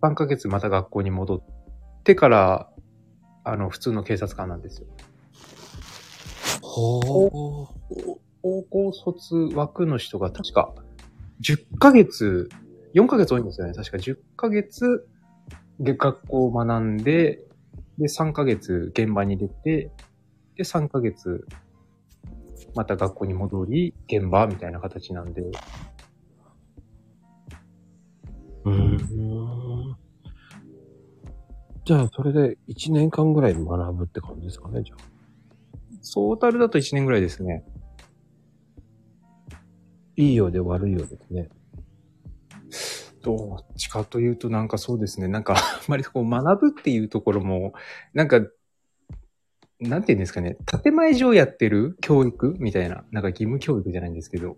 [0.03, 2.69] 3ヶ月また学校に戻ってから、
[3.45, 4.87] あの、普通の警察官なんですよ。
[6.61, 7.83] ほー。
[8.43, 10.75] 高校卒枠の人が確か
[11.43, 12.49] 10ヶ月、
[12.95, 13.75] 4ヶ月多いんですよね。
[13.75, 15.07] 確か10ヶ月
[15.79, 17.41] で学校を学んで、
[17.99, 19.93] で、3ヶ月現場に出て、
[20.57, 21.47] で、3ヶ月
[22.75, 25.43] また学校に戻り、現場みたいな形なんで、
[28.65, 29.32] うん。
[31.85, 34.99] じゃあ、それで1年間ぐらい学ぶって感じですかね、じゃあ。
[36.01, 37.65] ソータルだと1年ぐらいですね。
[40.17, 41.49] いいようで悪いようですね。
[43.23, 45.27] どっちかというとなんかそうですね。
[45.27, 47.73] なんか、 あんまりこう学ぶっていうところも、
[48.15, 48.41] なんか、
[49.81, 50.57] なんて言うんですかね。
[50.83, 53.05] 建前上やってる教育みたいな。
[53.11, 54.57] なんか義務教育じゃないんですけど。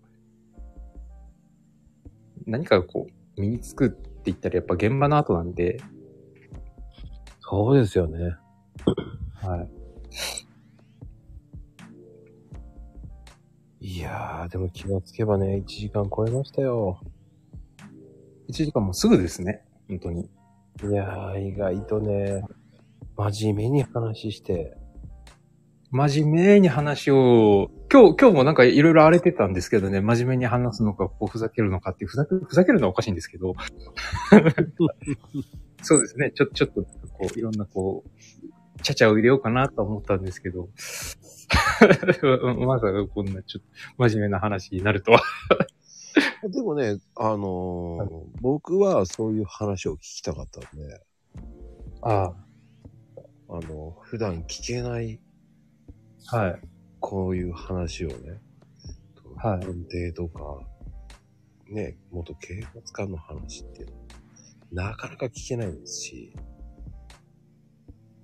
[2.46, 5.80] 何かこう、身につくって言ったらやっぱ現場の後なんで、
[7.46, 8.36] そうですよね。
[9.42, 9.68] は
[13.80, 13.86] い。
[13.86, 17.00] いやー、でも気がつけばね、1時間超えましたよ。
[18.48, 19.62] 1時間もうすぐですね。
[19.88, 20.22] 本当に。
[20.22, 22.42] いやー、意外とね、
[23.16, 24.78] 真面目に話して、
[25.90, 33.54] 真面目に話を今日、今日もなんかいろいろ荒れてたんですけどね、真面目に話すのか、こうふざけるのかってふざけ、ふざけるのはおかしいんですけど。
[35.84, 36.32] そうですね。
[36.34, 36.82] ちょ、ちょっと、
[37.12, 40.68] こう、いろんなこう、ちゃちゃを入れようかなと思ったんですけど。
[42.66, 43.62] まさかこんなちょっ
[43.98, 45.20] と真面目な話になるとは。
[46.48, 51.00] でもね、あのーはい僕はそういう話を聞きたかったんで、
[52.02, 52.34] あ
[53.48, 55.20] あの、普段聞けない
[56.30, 56.60] あ、はい。
[57.00, 58.40] こういう話をね、
[59.36, 60.60] はい探偵とか、
[61.68, 64.03] ね、元警察官の話っていうのは、
[64.74, 66.34] なかなか聞けないですし、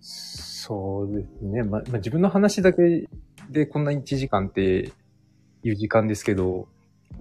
[0.00, 1.62] そうですね。
[1.62, 3.08] ま、まあ、自分の話だけ
[3.48, 4.92] でこんな1時間って
[5.62, 6.68] いう時間ですけど、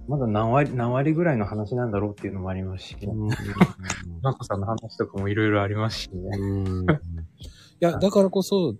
[0.08, 2.96] まだ何割、何割ぐらいの話なんだろうっていうのもありますし、
[4.22, 6.36] マコさんの話とかもいろいろありますしね。
[6.36, 6.86] うん。
[6.86, 6.86] い
[7.78, 8.74] や、だからこそ、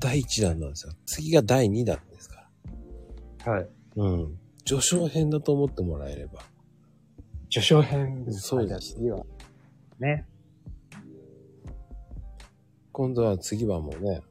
[0.00, 0.92] 第1弾なんですよ。
[1.06, 2.48] 次が第2弾ですか
[3.46, 3.68] はい。
[3.96, 4.04] ら。
[4.04, 4.38] うん。
[4.64, 6.40] 序章編だと思ってもらえれば。
[7.50, 8.40] 序章編です。
[8.40, 9.24] そうです次は。
[9.98, 10.26] ね。
[12.92, 14.22] 今度は次はもうね、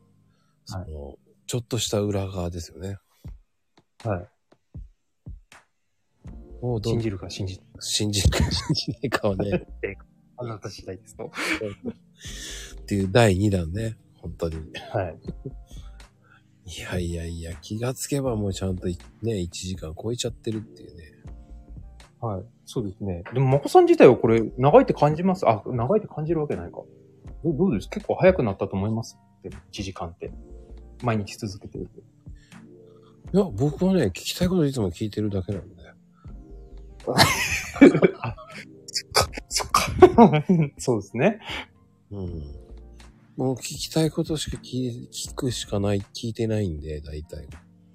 [0.66, 1.18] その、
[1.48, 2.98] ちょっとした裏側ですよね。
[4.04, 4.28] はい。
[6.62, 9.68] もう信じるか信じ、信じるか 信じないかはね、
[10.38, 11.32] あなた次第ですと。
[12.82, 13.98] っていう第2弾ね。
[14.16, 14.56] 本当に。
[14.92, 15.20] はい。
[16.66, 21.04] いやいやいや、気がつけばもうちゃんといね、1時間超えちゃってるっていうね。
[22.22, 22.46] はい。
[22.74, 23.24] そうですね。
[23.32, 25.48] でも、マコさん自体はこれ、長いって感じます？
[25.48, 26.82] あ、長いって感じるわけないか。
[27.44, 27.90] どどうです？
[27.90, 30.32] 結構早くなったと思いますって、1時間って。
[31.04, 32.00] 毎日続けてると。
[33.38, 35.76] いや、僕はね、聞きたいこといつも聞いてるだけなんで。
[39.50, 39.94] そっか。
[40.80, 41.40] そうですね。
[42.10, 42.28] うん。
[43.36, 47.48] もう聞きたいことしか聞い聞くしかない、聞いてないんで、大体。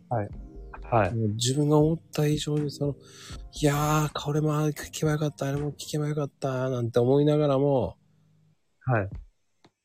[0.09, 0.29] はい。
[0.91, 2.97] もう自分が思った以上にその、
[3.61, 7.97] いやー、これも聞けばよかった、あれも聞けばよかった、なんて思いながらも、
[8.81, 9.09] はい。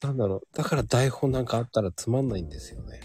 [0.01, 3.01] なんだろう、だから台本なんかあったらつまんないんですよね。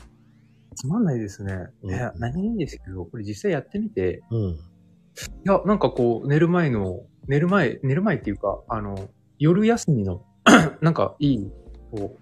[0.76, 1.54] つまんないですね。
[1.82, 4.38] うんいや、何いいんですけど、これ実際やってみて、うん。
[4.50, 4.56] い
[5.44, 9.08] や、なんかこう、寝る前の、寝る前、寝る前っていうか、あの、
[9.38, 10.24] 夜休みの、
[10.80, 11.52] なんかいい、
[11.90, 12.16] こ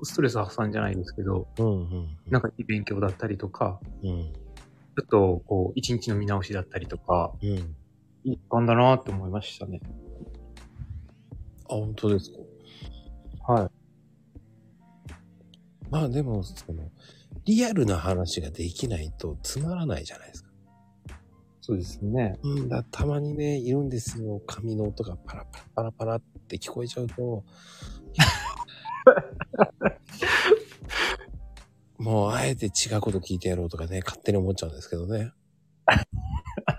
[0.00, 2.18] う、ストレス発散じゃないですけど、うん、うん。
[2.28, 4.32] なんかいい勉強だったりとか、うん。
[4.98, 7.50] ちょっと、こう、一日の見直しだったりとか、うん。
[8.24, 9.80] いい時間だなって思いましたね。
[11.70, 12.32] あ、本当です
[13.46, 13.52] か？
[13.52, 13.70] はい。
[15.88, 16.90] まあでも、その、
[17.44, 20.50] リアルな話ができないとつまらないじゃないですか。
[21.60, 22.36] そうですね。
[22.42, 24.42] うん、だたまにね、いるんですよ。
[24.48, 27.44] 髪の音がパラパラパラパラって聞こえちゃうと、
[31.98, 35.32] もうあえて違うこと聞いてやろうとかね、勝手に思っちゃうんですけどね。
[35.86, 36.04] あ、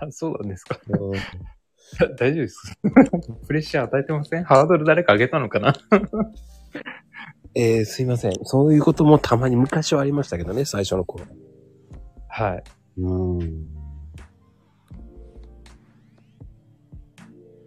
[0.10, 0.78] そうなんですか？
[0.88, 1.12] うん
[2.16, 2.78] 大丈夫です。
[3.48, 4.44] プレッシャー与えてません？
[4.44, 5.74] ハードル誰か上げたのかな？
[7.54, 8.32] えー、すいません。
[8.44, 11.26] そういうこともたまに昔はありましたけどね、最初の頃。
[12.28, 12.64] はい。
[12.98, 13.66] うん。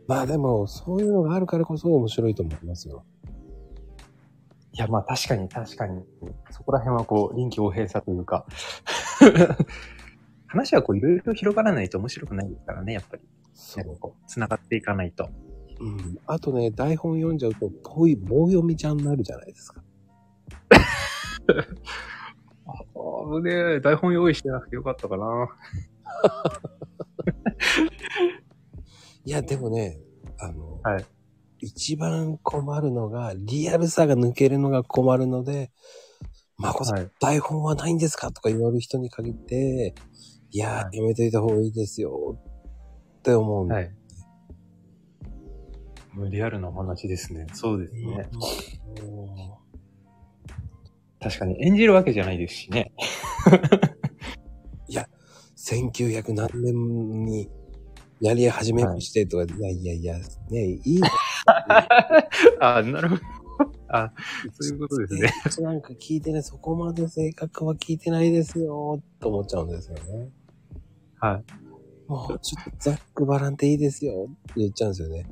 [0.08, 3.06] まあでも、そういうのがあるからこそ面白いと思いますよ。
[4.74, 6.04] いや、まあ確かに確かに。
[6.50, 8.46] そこら辺はこう、臨機応変さというか。
[10.48, 13.24] 話はこう、いろいろ広がらないと面白くないですからね、やっぱり。
[13.54, 13.98] そう。
[14.00, 15.30] こう、繋がっていかないと。
[15.80, 16.18] うん。
[16.26, 19.84] あとね、台本読んじゃうと、ぽい棒読みちゃんになるじゃないですか。
[22.66, 22.72] あ
[23.36, 25.26] あ、ね台本用意してなくてよかったかな。
[29.26, 30.00] いや、でもね、
[30.40, 31.06] あの、はい
[31.64, 35.72] 一番困るのが、リアルさが抜けるのが困るので、
[36.58, 37.12] まこさん、はい。
[37.20, 39.96] 台本はないんですかとか言われる人に限って、
[40.52, 42.38] いやー、はいやめといた方がいいですよ、
[43.20, 43.74] って思うんで。
[43.74, 43.92] はい。
[46.14, 47.48] もうリアルなお話ですね。
[47.54, 48.30] そうですね。
[49.02, 49.64] うん
[51.20, 52.92] 確かに演じるわけじゃないですしね。
[55.64, 57.50] 1900何年に
[58.20, 60.20] やり始めましてとか、い、やいやいや、
[60.50, 61.08] ね、いいの
[61.46, 63.22] あなるほど。
[63.90, 64.12] あ、
[64.60, 65.32] そういうことですね。
[65.64, 70.30] なんか聞いてね、そこまで性格は聞いてないですよ、と思っちゃうんですよね。
[71.20, 71.44] はい。
[72.08, 75.26] もうちょっとざっくばらんでいいですよって言っちゃうんですよね。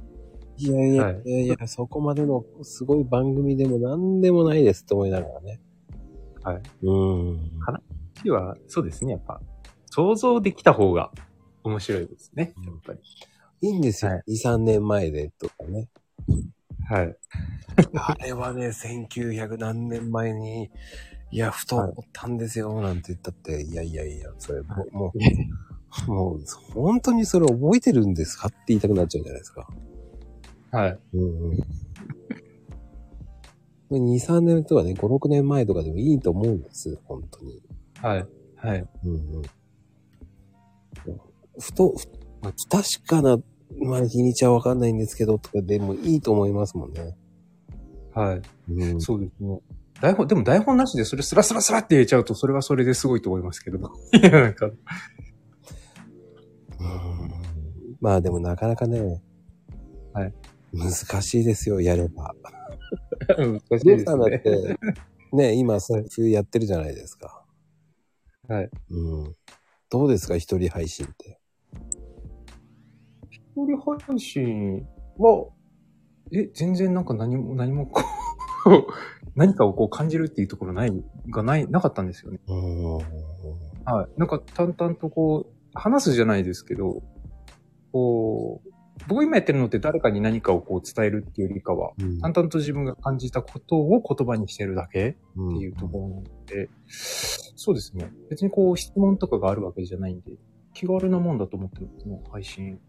[0.57, 5.59] いやいや、はいい、やいや、そこまでのすごい番組でも何でもないですって思いながらね。
[6.43, 6.61] はい。
[6.83, 7.59] うーん。
[7.59, 9.41] 話は、そうですね、やっぱ。
[9.87, 11.11] 想像できた方が
[11.63, 12.99] 面白いですね、やっぱり。
[13.61, 14.11] いいんですよ。
[14.11, 15.89] はい2、3年前でとかね。
[16.89, 17.15] はい。
[17.95, 20.69] あれはね、1900何年前に
[21.33, 25.13] いや、ふと思ったんですよ、なんて言ったって、いやいやいや、それ、もう、も
[26.07, 26.41] う、もう
[26.73, 29.67] 本当にそれ覚えてるんですかって言いたくなっちゃうじゃないですか。
[30.71, 30.99] はい。
[31.13, 31.57] うんうん。
[34.13, 37.61] 2、3年とかね、5、6年前とかでもいいと思うんです、本当に。
[38.01, 38.27] はい。
[38.57, 38.85] はい。
[39.05, 39.41] うんうん。
[41.59, 42.07] ふと、ふ
[42.41, 43.37] まあ、不確かな、
[43.79, 47.17] まあ、日にちはわかんないんですけど、とかでもいいと思いますもんね。
[48.13, 48.41] はい。
[48.71, 49.01] うん。
[49.01, 49.59] そうですね。
[50.01, 53.77] 台本、でも台本なしでそれスラスラスラって言えちゃうと、それはそれですごいと思いますけど。
[53.77, 53.81] い
[54.21, 54.75] や、なんか、うん
[57.99, 59.21] まあでもなかなかね、
[60.13, 60.33] はい。
[60.73, 60.91] 難
[61.21, 62.33] しいですよ、やれば。
[63.37, 64.39] 難しいレですイさんだっね。
[64.39, 64.79] て、
[65.33, 67.45] ね、今、そういうやってるじゃないですか。
[68.47, 68.69] はい。
[68.89, 69.35] うん。
[69.89, 71.40] どうですか、一人配信って。
[73.55, 74.87] 一人配信
[75.17, 75.47] は、
[76.33, 78.01] え、全然なんか何も、何もこ
[78.65, 78.71] う、
[79.35, 82.39] 何かをこう感じるっていうところない、がない、なかったんですよね。
[82.47, 82.95] うん。
[82.95, 83.01] は
[84.07, 84.19] い。
[84.19, 87.01] なんか淡々とこう、話すじゃないですけど、
[87.91, 88.71] こう、
[89.07, 98.11] 僕今やってるのって誰かに何かをこう伝えるっていうよりかは、うん淡々と自分が感じたことを言葉にしてるだけってうんいうところなので、そうですね。
[98.29, 100.33] 別にこう質問とかがあるわけじゃないんで、
[100.73, 102.79] 気軽なもんだと思ってますね、配信。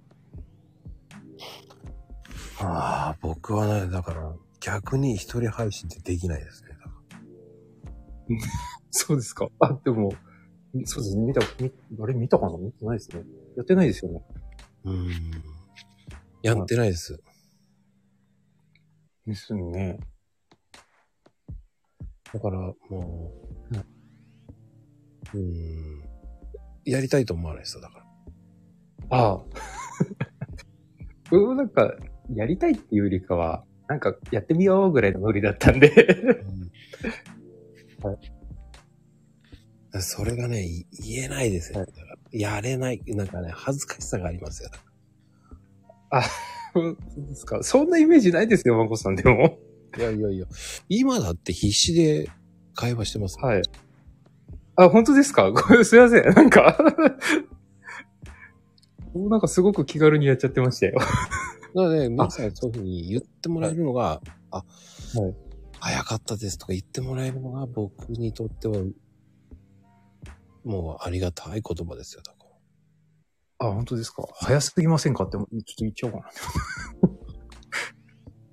[2.61, 6.73] ああ、僕はね、だから、逆に一人配信ってできないですね。
[8.91, 9.49] そうですか。
[9.59, 10.13] あ、でも、
[10.85, 11.27] そうですね。
[11.27, 11.73] 見た、見、
[12.03, 12.57] あれ見たかな？
[12.59, 13.25] 見てないですね。
[13.57, 14.23] やってないですよね。
[14.85, 15.11] らうん。
[16.43, 17.23] やってないです。
[19.27, 19.99] ですね。
[22.33, 23.33] だから、も
[25.35, 26.03] う、うん。
[26.85, 27.99] やりたいと思わないですよ、だか
[29.11, 29.19] ら。
[29.19, 29.82] ああ。
[31.33, 31.95] 僕もなんか、
[32.35, 35.91] やりたいっていうよりかは、なんかやってみようぐらいのノリだったんで。
[39.93, 41.81] はそれがね、い言えないですよ。
[41.81, 41.89] はい
[42.35, 44.71] やれない、なんかね、恥ずかしさがありますよ。
[46.73, 46.97] そう
[47.29, 47.63] ですか。
[47.63, 49.59] そんなイメージないですよ、まこさんでも。
[49.99, 50.47] いやいやいや、
[50.89, 52.31] 今だって必死で
[52.75, 53.39] 会話してます。
[53.39, 53.63] はい。
[54.77, 55.51] あ、本当ですか？
[55.51, 56.25] ごめん、すいません。
[56.25, 56.79] なんか
[59.15, 60.99] 僕なんかすごく気軽にやっちゃってましたよ。
[61.75, 64.21] なので、皆さんそういうふうに言ってもらえるのが、
[64.51, 65.35] あ、はい
[65.85, 68.77] 早かったですとか言ってもらえるのが僕にとっては、
[70.65, 72.23] もうありがたい言葉ですよ。
[72.25, 72.39] だか
[73.59, 74.25] らあ、本当ですか？
[74.35, 75.49] 早すぎませんかって、ちょっと
[75.79, 76.25] 言っちゃおうかな。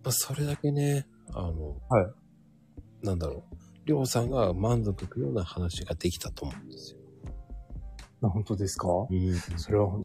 [0.03, 2.13] まあ、それだけね、あの、はい
[3.03, 3.55] なんだろう、
[3.85, 6.99] りょうさんが満足いくような話ができたと思うんですよ。
[8.23, 8.87] あ、本当ですか？
[9.09, 9.35] うん。
[9.57, 9.99] それは、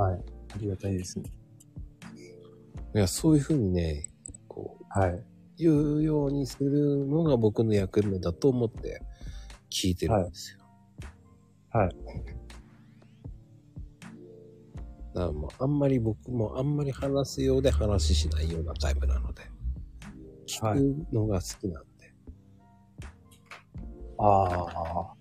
[0.00, 0.14] はい。
[0.54, 1.30] ありがたいですね。
[2.94, 4.10] いや、そういうふうにね、
[4.48, 5.22] こう、はい。
[5.58, 9.02] 言うようにするのが僕の役目だと思って
[9.70, 10.58] 聞いてるんですよ。
[11.70, 11.96] はいはい。
[15.12, 19.42] だからもうあんまり僕もあんまり話すようで話しないようなタイプなので、
[20.46, 22.14] 聞くのが好きなんで。
[24.18, 25.19] ああ。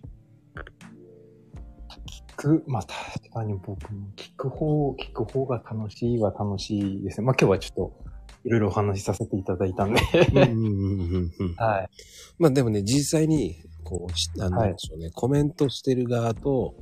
[2.40, 7.26] 聞く、まあ確かに僕も聞く方、聞く方が楽しいは楽しいですね。
[7.26, 8.10] まあ今日はちょっと
[8.46, 10.02] いろいろお話しさせていただいたんで。
[10.34, 11.90] うんうんうんうんうん はい。
[12.38, 16.76] まあでもね、実際に、こうし、なんでしょうね、コメントしてる側と、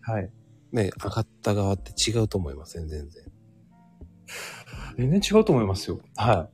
[0.00, 0.30] はい。
[0.72, 3.24] ね、上がった側って違うと思いません、全然。
[4.96, 5.98] 全然違うと思いますよ。
[6.16, 6.48] は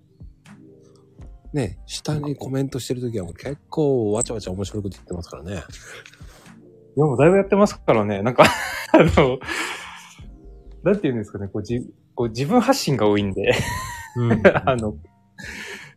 [1.53, 5.63] ね、下にコメントしてるときはもう結構わちゃわちゃ面白いこと言ってますからね。
[6.97, 6.99] い。
[6.99, 8.23] いやもうだいぶやってますからね。
[8.23, 8.45] なんか、
[8.93, 9.39] あの、
[10.83, 11.49] なんて言うんですかね。
[11.49, 11.81] こうじ
[12.15, 13.53] こう自分発信が多いんで。
[14.17, 14.97] うん あの、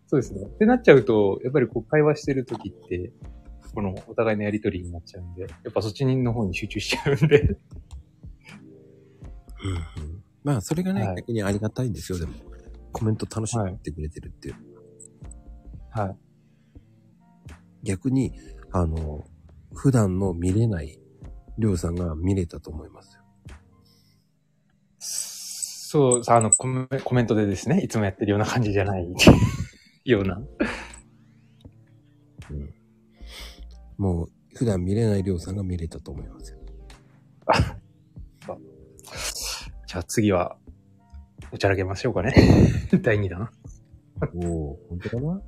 [0.07, 0.41] そうですね。
[0.43, 3.11] ってなっちゃうと、やっぱりこう会話してるときって、
[3.75, 7.41] このお互いのやりとりになっちゃうんで、やっぱそっちの方に集中しちゃうんで。
[7.41, 7.57] うん
[10.43, 12.33] まあ、それがね、はい逆にありがたいんですよ、でも。
[12.93, 14.55] コメント楽しんでってくれてるっていう。
[15.91, 16.17] はい。
[17.83, 18.31] 逆に、
[18.71, 19.25] あの、
[19.77, 20.99] 普段の見れない、
[21.59, 23.21] りょうさんが見れたと思いますよ。
[24.99, 29.07] そう、あのコメ、コメントでですね、いつもやってるような感じじゃない
[30.03, 30.41] ような。
[32.49, 32.73] うん。
[33.97, 36.57] もう、普段見れないりょうさんが見れたと思いますよ。
[39.87, 40.57] じゃあ次は、
[41.51, 42.33] おちゃらけましょうかね。
[43.03, 43.49] 第2弾。
[44.33, 45.41] おお本当かな？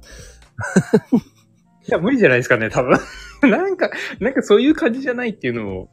[1.88, 3.00] いや、無理じゃないですかね、多分。
[3.48, 3.90] なんか、
[4.20, 5.90] なんかそういう感じじゃないっていうのを、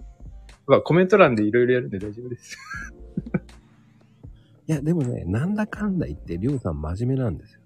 [0.66, 2.58] まあコメント欄でいろいろやるんで大丈夫です。
[4.68, 7.60] いや、でもね、なんだかんだ言って、りょうさん真面目なんですよ。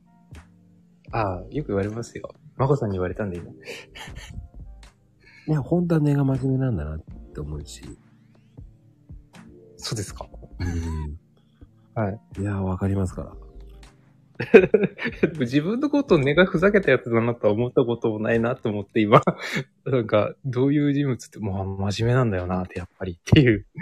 [1.13, 2.35] ああ、よく言われますよ。
[2.57, 3.51] まこさんに言われたんで今。
[5.49, 7.01] いや、本当は根が真面目なんだなっ
[7.33, 7.83] て思うし。
[9.77, 10.29] そうですか。
[10.61, 11.19] うん。
[11.95, 12.21] はい。
[12.39, 13.35] いや、わかりますから。
[15.41, 19.23] 自分のことを根がふざけたやつだなとは思ったこともないなと思って今、
[19.85, 23.67] なんか、どういう人物って、もう真面目なんだよなって、やっぱりっていう。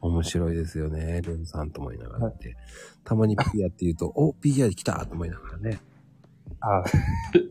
[0.00, 2.56] 面白いですよね、レンさんと思いながらって。
[3.04, 5.80] たまに PR って言うと、お、PR 来たと思いながらね。
[6.60, 6.84] あ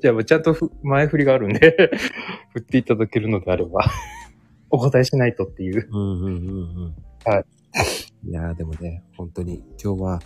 [0.02, 1.92] じゃあ、ちゃんとふ前振りがあるんで、
[2.54, 3.84] 振っていただけるのであれば、
[4.70, 5.88] お答えしないとっていう。
[5.92, 6.32] うんうんうんう
[6.88, 6.96] ん。。
[7.26, 7.46] はい
[8.28, 10.20] いやーでもね、本当に今日は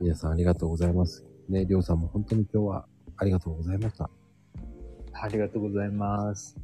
[0.00, 1.24] 皆さんありがとうございます。
[1.48, 4.10] ね、りょうさんも本当に今日はありがとうございました。
[5.12, 6.56] ありがとうございます。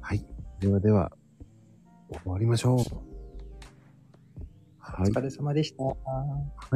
[0.00, 0.26] はい。
[0.60, 1.12] ではでは、
[2.10, 2.78] 終わりましょう。
[4.78, 5.12] はいお。
[5.12, 5.84] 疲れ様でした。
[5.84, 5.94] は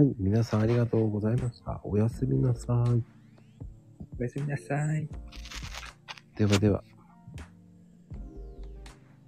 [0.02, 0.14] い。
[0.18, 1.80] 皆さんありがとうございました。
[1.84, 3.02] おやすみなさい。
[4.18, 5.08] おやすみなさい。
[6.36, 6.84] ではでは。